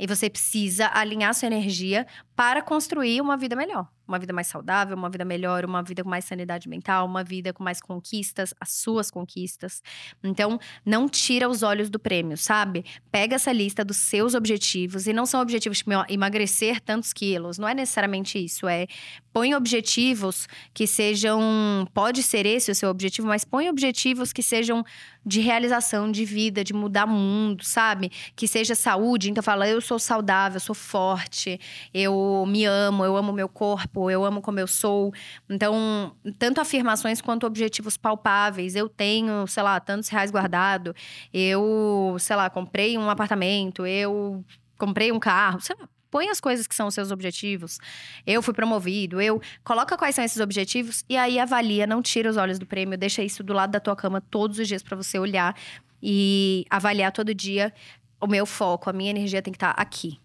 E 0.00 0.06
você 0.06 0.30
precisa 0.30 0.90
alinhar 0.92 1.34
sua 1.34 1.46
energia 1.46 2.06
para 2.34 2.62
construir 2.62 3.20
uma 3.20 3.36
vida 3.36 3.54
melhor 3.54 3.86
uma 4.10 4.18
vida 4.18 4.32
mais 4.32 4.48
saudável, 4.48 4.96
uma 4.96 5.08
vida 5.08 5.24
melhor, 5.24 5.64
uma 5.64 5.82
vida 5.82 6.02
com 6.02 6.10
mais 6.10 6.24
sanidade 6.24 6.68
mental, 6.68 7.06
uma 7.06 7.22
vida 7.22 7.52
com 7.52 7.62
mais 7.62 7.80
conquistas, 7.80 8.52
as 8.60 8.72
suas 8.72 9.10
conquistas. 9.10 9.80
Então, 10.22 10.58
não 10.84 11.08
tira 11.08 11.48
os 11.48 11.62
olhos 11.62 11.88
do 11.88 11.98
prêmio, 11.98 12.36
sabe? 12.36 12.84
Pega 13.10 13.36
essa 13.36 13.52
lista 13.52 13.84
dos 13.84 13.96
seus 13.96 14.34
objetivos 14.34 15.06
e 15.06 15.12
não 15.12 15.24
são 15.24 15.40
objetivos 15.40 15.78
tipo 15.78 15.90
emagrecer 16.08 16.80
tantos 16.80 17.12
quilos, 17.12 17.56
não 17.56 17.68
é 17.68 17.74
necessariamente 17.74 18.44
isso, 18.44 18.66
é 18.66 18.86
põe 19.32 19.54
objetivos 19.54 20.46
que 20.72 20.86
sejam, 20.86 21.86
pode 21.92 22.22
ser 22.22 22.46
esse 22.46 22.70
o 22.70 22.74
seu 22.74 22.90
objetivo, 22.90 23.28
mas 23.28 23.44
põe 23.44 23.68
objetivos 23.68 24.32
que 24.32 24.42
sejam 24.42 24.84
de 25.24 25.40
realização 25.40 26.10
de 26.10 26.24
vida, 26.24 26.64
de 26.64 26.72
mudar 26.72 27.06
mundo, 27.06 27.62
sabe? 27.62 28.10
Que 28.34 28.48
seja 28.48 28.74
saúde, 28.74 29.30
então 29.30 29.42
fala, 29.42 29.68
eu 29.68 29.80
sou 29.80 29.98
saudável, 29.98 30.56
eu 30.56 30.60
sou 30.60 30.74
forte, 30.74 31.60
eu 31.92 32.44
me 32.48 32.64
amo, 32.64 33.04
eu 33.04 33.16
amo 33.16 33.32
meu 33.32 33.48
corpo, 33.48 33.70
corpo, 33.70 34.10
eu 34.10 34.24
amo 34.24 34.40
como 34.40 34.58
eu 34.58 34.66
sou. 34.66 35.12
Então, 35.48 36.14
tanto 36.38 36.60
afirmações 36.60 37.20
quanto 37.20 37.46
objetivos 37.46 37.96
palpáveis. 37.96 38.74
Eu 38.74 38.88
tenho, 38.88 39.46
sei 39.46 39.62
lá, 39.62 39.78
tantos 39.80 40.08
reais 40.08 40.30
guardado. 40.30 40.94
Eu, 41.32 42.16
sei 42.18 42.36
lá, 42.36 42.50
comprei 42.50 42.96
um 42.98 43.08
apartamento. 43.08 43.86
Eu 43.86 44.44
comprei 44.78 45.12
um 45.12 45.18
carro. 45.18 45.60
Sei 45.60 45.76
lá, 45.78 45.88
põe 46.10 46.28
as 46.28 46.40
coisas 46.40 46.66
que 46.66 46.74
são 46.74 46.88
os 46.88 46.94
seus 46.94 47.10
objetivos. 47.10 47.78
Eu 48.26 48.42
fui 48.42 48.52
promovido, 48.52 49.20
eu 49.20 49.40
coloca 49.64 49.96
quais 49.96 50.14
são 50.14 50.24
esses 50.24 50.40
objetivos 50.40 51.04
e 51.08 51.16
aí 51.16 51.38
avalia, 51.38 51.86
não 51.86 52.02
tira 52.02 52.28
os 52.28 52.36
olhos 52.36 52.58
do 52.58 52.66
prêmio, 52.66 52.98
deixa 52.98 53.22
isso 53.22 53.42
do 53.42 53.52
lado 53.52 53.70
da 53.70 53.80
tua 53.80 53.96
cama 53.96 54.20
todos 54.20 54.58
os 54.58 54.68
dias 54.68 54.82
para 54.82 54.96
você 54.96 55.18
olhar 55.18 55.56
e 56.02 56.64
avaliar 56.70 57.12
todo 57.12 57.34
dia 57.34 57.72
o 58.20 58.26
meu 58.26 58.44
foco, 58.44 58.90
a 58.90 58.92
minha 58.92 59.10
energia 59.10 59.40
tem 59.40 59.52
que 59.52 59.56
estar 59.56 59.74
tá 59.74 59.82
aqui. 59.82 60.20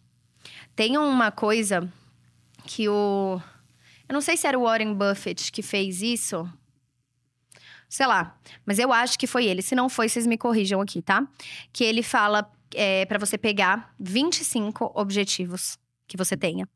Tem 0.76 0.98
uma 0.98 1.32
coisa 1.32 1.90
que 2.66 2.90
o 2.90 3.40
eu 4.08 4.14
não 4.14 4.22
sei 4.22 4.38
se 4.38 4.46
era 4.46 4.58
o 4.58 4.64
Warren 4.64 4.94
Buffett 4.94 5.52
que 5.52 5.62
fez 5.62 6.02
isso. 6.02 6.48
Sei 7.90 8.06
lá. 8.06 8.38
Mas 8.66 8.78
eu 8.78 8.92
acho 8.92 9.18
que 9.18 9.26
foi 9.28 9.46
ele. 9.46 9.62
Se 9.62 9.76
não 9.76 9.90
foi, 9.90 10.10
vocês 10.10 10.28
me 10.28 10.38
corrijam 10.38 10.82
aqui, 10.82 11.02
tá? 11.02 11.28
Que 11.72 11.84
ele 11.84 12.04
fala 12.04 12.50
é, 12.74 13.06
para 13.06 13.20
você 13.20 13.38
pegar 13.38 13.94
25 14.00 14.92
objetivos 14.96 15.78
que 16.08 16.18
você 16.18 16.36
tenha 16.36 16.68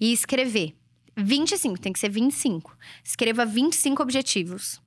e 0.00 0.12
escrever. 0.12 0.76
25, 1.16 1.80
tem 1.80 1.92
que 1.92 1.98
ser 1.98 2.10
25. 2.10 2.76
Escreva 3.02 3.46
25 3.46 4.02
objetivos. 4.02 4.80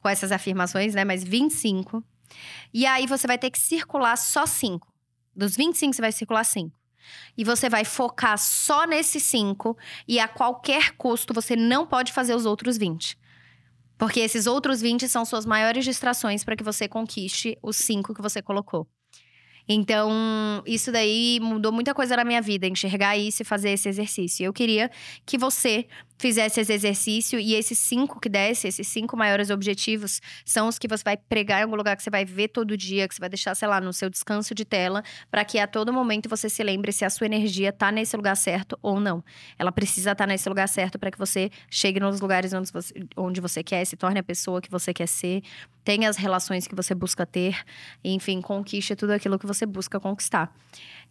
Com 0.00 0.08
essas 0.08 0.30
afirmações, 0.30 0.94
né? 0.94 1.04
Mas 1.04 1.24
25. 1.24 2.04
E 2.72 2.86
aí 2.86 3.06
você 3.06 3.26
vai 3.26 3.38
ter 3.38 3.50
que 3.50 3.58
circular 3.58 4.16
só 4.16 4.46
5. 4.46 4.86
Dos 5.34 5.56
25, 5.56 5.94
você 5.94 6.02
vai 6.02 6.12
circular 6.12 6.44
5. 6.44 6.78
E 7.36 7.44
você 7.44 7.68
vai 7.68 7.84
focar 7.84 8.38
só 8.38 8.86
nesses 8.86 9.22
cinco 9.24 9.76
e 10.08 10.18
a 10.18 10.26
qualquer 10.26 10.92
custo 10.92 11.34
você 11.34 11.54
não 11.54 11.86
pode 11.86 12.12
fazer 12.12 12.34
os 12.34 12.46
outros 12.46 12.78
20. 12.78 13.18
Porque 13.98 14.20
esses 14.20 14.46
outros 14.46 14.80
20 14.80 15.08
são 15.08 15.24
suas 15.24 15.44
maiores 15.44 15.84
distrações 15.84 16.44
para 16.44 16.56
que 16.56 16.64
você 16.64 16.88
conquiste 16.88 17.58
os 17.62 17.76
cinco 17.76 18.14
que 18.14 18.22
você 18.22 18.40
colocou. 18.40 18.88
Então, 19.68 20.10
isso 20.66 20.92
daí 20.92 21.38
mudou 21.40 21.72
muita 21.72 21.94
coisa 21.94 22.16
na 22.16 22.24
minha 22.24 22.42
vida, 22.42 22.66
enxergar 22.66 23.16
isso 23.16 23.42
e 23.42 23.44
fazer 23.44 23.70
esse 23.70 23.88
exercício. 23.88 24.44
Eu 24.44 24.52
queria 24.52 24.90
que 25.24 25.38
você 25.38 25.86
fizesse 26.24 26.58
esse 26.58 26.72
exercício 26.72 27.38
e 27.38 27.54
esses 27.54 27.78
cinco 27.78 28.18
que 28.18 28.30
desce, 28.30 28.66
esses 28.66 28.88
cinco 28.88 29.14
maiores 29.14 29.50
objetivos, 29.50 30.22
são 30.42 30.68
os 30.68 30.78
que 30.78 30.88
você 30.88 31.04
vai 31.04 31.18
pregar 31.18 31.60
em 31.60 31.64
algum 31.64 31.76
lugar 31.76 31.94
que 31.98 32.02
você 32.02 32.08
vai 32.08 32.24
ver 32.24 32.48
todo 32.48 32.74
dia, 32.78 33.06
que 33.06 33.14
você 33.14 33.20
vai 33.20 33.28
deixar, 33.28 33.54
sei 33.54 33.68
lá, 33.68 33.78
no 33.78 33.92
seu 33.92 34.08
descanso 34.08 34.54
de 34.54 34.64
tela, 34.64 35.02
para 35.30 35.44
que 35.44 35.58
a 35.58 35.66
todo 35.66 35.92
momento 35.92 36.26
você 36.26 36.48
se 36.48 36.62
lembre 36.62 36.92
se 36.92 37.04
a 37.04 37.10
sua 37.10 37.26
energia 37.26 37.70
tá 37.70 37.92
nesse 37.92 38.16
lugar 38.16 38.38
certo 38.38 38.78
ou 38.80 38.98
não. 38.98 39.22
Ela 39.58 39.70
precisa 39.70 40.12
estar 40.12 40.24
tá 40.24 40.26
nesse 40.26 40.48
lugar 40.48 40.66
certo 40.66 40.98
para 40.98 41.10
que 41.10 41.18
você 41.18 41.50
chegue 41.68 42.00
nos 42.00 42.22
lugares 42.22 42.54
onde 42.54 42.72
você, 42.72 42.94
onde 43.18 43.38
você 43.38 43.62
quer, 43.62 43.84
se 43.84 43.94
torne 43.94 44.18
a 44.18 44.22
pessoa 44.22 44.62
que 44.62 44.70
você 44.70 44.94
quer 44.94 45.08
ser, 45.08 45.42
tenha 45.84 46.08
as 46.08 46.16
relações 46.16 46.66
que 46.66 46.74
você 46.74 46.94
busca 46.94 47.26
ter, 47.26 47.54
enfim, 48.02 48.40
conquiste 48.40 48.96
tudo 48.96 49.10
aquilo 49.10 49.38
que 49.38 49.46
você 49.46 49.66
busca 49.66 50.00
conquistar. 50.00 50.50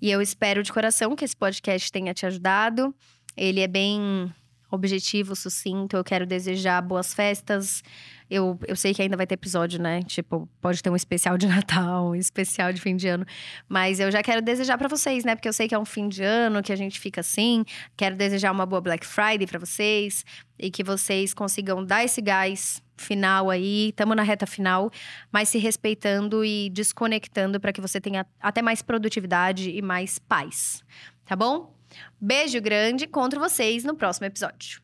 E 0.02 0.10
eu 0.10 0.19
espero 0.23 0.63
de 0.63 0.73
coração 0.73 1.15
que 1.15 1.23
esse 1.23 1.36
podcast 1.38 1.91
tenha 1.91 2.15
te 2.15 2.26
ajudado. 2.26 2.95
Ele 3.38 3.62
é 3.62 3.67
bem 3.67 4.34
objetivo, 4.75 5.36
sucinto. 5.36 5.95
Eu 5.95 6.03
quero 6.03 6.25
desejar 6.25 6.81
boas 6.81 7.13
festas. 7.13 7.83
Eu, 8.29 8.57
eu 8.67 8.75
sei 8.75 8.93
que 8.93 9.01
ainda 9.01 9.15
vai 9.15 9.27
ter 9.27 9.36
episódio, 9.36 9.81
né? 9.81 10.01
Tipo, 10.01 10.49
pode 10.59 10.81
ter 10.81 10.89
um 10.89 10.95
especial 10.95 11.38
de 11.38 11.45
Natal, 11.47 12.09
um 12.09 12.15
especial 12.15 12.73
de 12.73 12.81
fim 12.81 12.95
de 12.95 13.07
ano. 13.07 13.25
Mas 13.69 13.99
eu 13.99 14.12
já 14.12 14.23
quero 14.23 14.41
desejar 14.41 14.77
para 14.77 14.88
vocês, 14.88 15.23
né? 15.23 15.36
Porque 15.36 15.47
eu 15.47 15.53
sei 15.53 15.67
que 15.67 15.75
é 15.75 15.79
um 15.79 15.86
fim 15.86 16.07
de 16.07 16.23
ano, 16.23 16.63
que 16.63 16.71
a 16.71 16.75
gente 16.75 16.99
fica 16.99 17.21
assim. 17.21 17.63
Quero 17.95 18.15
desejar 18.15 18.51
uma 18.51 18.65
boa 18.65 18.81
Black 18.81 19.05
Friday 19.05 19.45
para 19.45 19.59
vocês. 19.59 20.25
E 20.57 20.71
que 20.71 20.83
vocês 20.83 21.33
consigam 21.33 21.83
dar 21.83 22.03
esse 22.03 22.21
gás 22.21 22.81
final 22.97 23.49
aí. 23.49 23.89
Estamos 23.89 24.15
na 24.15 24.23
reta 24.23 24.47
final. 24.47 24.89
Mas 25.31 25.49
se 25.49 25.57
respeitando 25.57 26.43
e 26.43 26.69
desconectando 26.69 27.59
para 27.59 27.71
que 27.71 27.81
você 27.81 28.01
tenha 28.01 28.25
até 28.39 28.62
mais 28.62 28.81
produtividade 28.81 29.69
e 29.69 29.81
mais 29.81 30.17
paz. 30.17 30.83
Tá 31.25 31.36
bom? 31.36 31.73
Beijo 32.19 32.62
grande, 32.62 33.06
encontro 33.06 33.39
vocês 33.39 33.84
no 33.84 33.95
próximo 33.95 34.27
episódio. 34.27 34.83